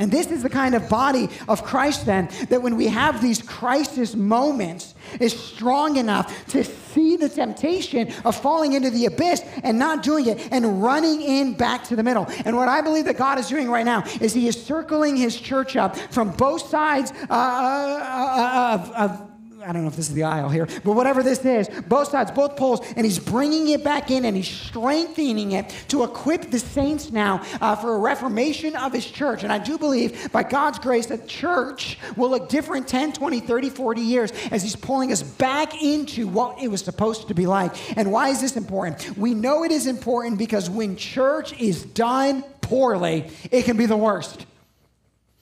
[0.00, 3.40] And this is the kind of body of Christ, then, that when we have these
[3.40, 9.78] crisis moments, is strong enough to see the temptation of falling into the abyss and
[9.78, 12.26] not doing it and running in back to the middle.
[12.44, 15.38] And what I believe that God is doing right now is He is circling His
[15.38, 19.33] church up from both sides uh, uh, uh of, of
[19.66, 22.30] I don't know if this is the aisle here, but whatever this is, both sides,
[22.30, 26.58] both poles, and he's bringing it back in and he's strengthening it to equip the
[26.58, 29.42] saints now uh, for a reformation of his church.
[29.42, 33.70] And I do believe, by God's grace, that church will look different 10, 20, 30,
[33.70, 37.96] 40 years as he's pulling us back into what it was supposed to be like.
[37.96, 39.16] And why is this important?
[39.16, 43.96] We know it is important because when church is done poorly, it can be the
[43.96, 44.44] worst.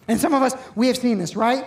[0.06, 1.64] And some of us, we have seen this, right?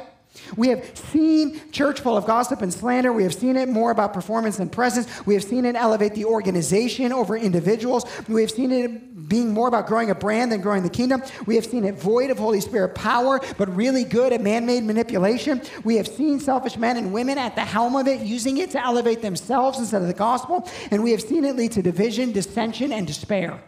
[0.56, 3.12] We have seen church full of gossip and slander.
[3.14, 5.08] We have seen it more about performance than presence.
[5.26, 8.06] We have seen it elevate the organization over individuals.
[8.28, 11.24] We have seen it being more about growing a brand than growing the kingdom.
[11.46, 14.84] We have seen it void of Holy Spirit power, but really good at man made
[14.84, 15.62] manipulation.
[15.84, 18.84] We have seen selfish men and women at the helm of it, using it to
[18.84, 20.68] elevate themselves instead of the gospel.
[20.92, 23.62] And we have seen it lead to division, dissension, and despair.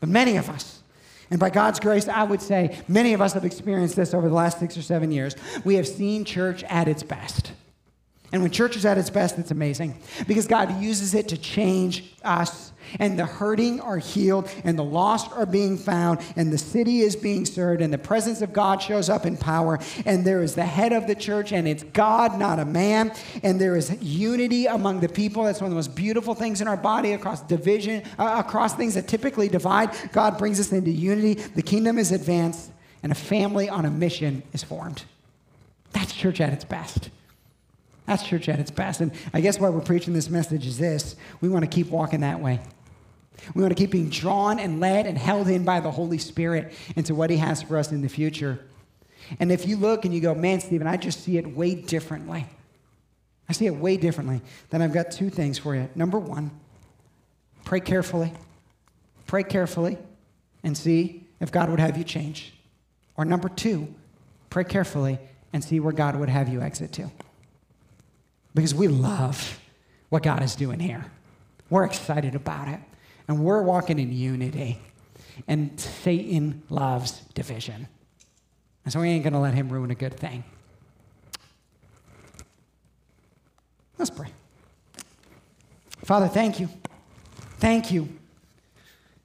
[0.00, 0.77] But many of us,
[1.30, 4.34] and by God's grace, I would say many of us have experienced this over the
[4.34, 5.34] last six or seven years.
[5.64, 7.52] We have seen church at its best.
[8.32, 12.14] And when church is at its best, it's amazing because God uses it to change
[12.22, 17.00] us and the hurting are healed, and the lost are being found, and the city
[17.00, 20.54] is being served, and the presence of God shows up in power, and there is
[20.54, 23.12] the head of the church, and it's God, not a man,
[23.42, 25.44] and there is unity among the people.
[25.44, 28.94] That's one of the most beautiful things in our body across division, uh, across things
[28.94, 29.90] that typically divide.
[30.12, 31.34] God brings us into unity.
[31.34, 32.70] The kingdom is advanced,
[33.02, 35.04] and a family on a mission is formed.
[35.92, 37.10] That's church at its best.
[38.08, 39.02] That's church at its best.
[39.02, 42.20] And I guess why we're preaching this message is this we want to keep walking
[42.20, 42.58] that way.
[43.54, 46.72] We want to keep being drawn and led and held in by the Holy Spirit
[46.96, 48.64] into what He has for us in the future.
[49.38, 52.46] And if you look and you go, man, Stephen, I just see it way differently.
[53.46, 54.40] I see it way differently.
[54.70, 55.90] Then I've got two things for you.
[55.94, 56.50] Number one,
[57.66, 58.32] pray carefully.
[59.26, 59.98] Pray carefully
[60.64, 62.54] and see if God would have you change.
[63.18, 63.94] Or number two,
[64.48, 65.18] pray carefully
[65.52, 67.10] and see where God would have you exit to.
[68.58, 69.60] Because we love
[70.08, 71.04] what God is doing here.
[71.70, 72.80] We're excited about it.
[73.28, 74.80] And we're walking in unity.
[75.46, 77.86] And Satan loves division.
[78.84, 80.42] And so we ain't going to let him ruin a good thing.
[83.96, 84.32] Let's pray.
[86.02, 86.68] Father, thank you.
[87.60, 88.08] Thank you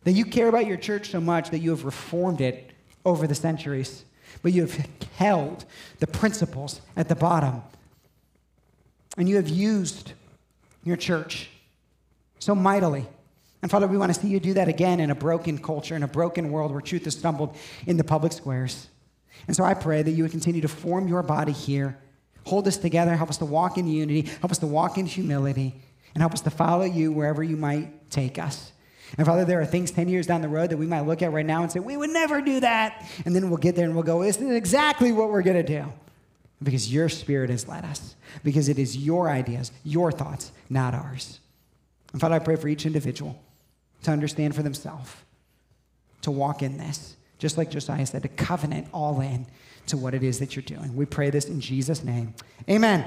[0.03, 2.69] that you care about your church so much that you have reformed it
[3.03, 4.05] over the centuries,
[4.43, 5.65] but you have held
[5.97, 7.63] the principles at the bottom.
[9.17, 10.13] And you have used
[10.83, 11.49] your church
[12.39, 13.07] so mightily
[13.63, 16.03] and Father, we want to see you do that again in a broken culture, in
[16.03, 17.55] a broken world where truth has stumbled
[17.87, 18.89] in the public squares.
[19.47, 21.97] And so I pray that you would continue to form your body here,
[22.45, 25.81] hold us together, help us to walk in unity, help us to walk in humility,
[26.13, 28.73] and help us to follow you wherever you might take us.
[29.17, 31.31] And Father, there are things 10 years down the road that we might look at
[31.31, 33.09] right now and say, we would never do that.
[33.23, 35.85] And then we'll get there and we'll go, isn't exactly what we're going to do?
[36.63, 41.39] Because your spirit has led us, because it is your ideas, your thoughts, not ours.
[42.13, 43.41] And Father, I pray for each individual
[44.03, 45.11] to understand for themselves,
[46.21, 49.45] to walk in this, just like Josiah said, to covenant all in
[49.87, 50.95] to what it is that you're doing.
[50.95, 52.33] We pray this in Jesus' name.
[52.69, 53.05] Amen.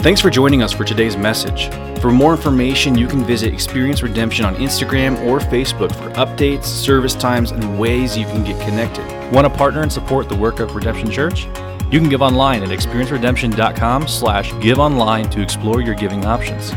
[0.00, 1.68] Thanks for joining us for today's message.
[2.00, 7.14] For more information, you can visit Experience Redemption on Instagram or Facebook for updates, service
[7.14, 9.04] times, and ways you can get connected.
[9.32, 11.46] Want to partner and support the work of Redemption Church?
[11.90, 16.72] You can give online at experienceredemption.com slash give online to explore your giving options.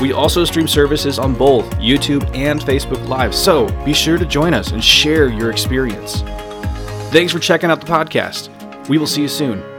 [0.00, 4.54] We also stream services on both YouTube and Facebook Live, so be sure to join
[4.54, 6.22] us and share your experience.
[7.12, 8.48] Thanks for checking out the podcast.
[8.88, 9.69] We will see you soon.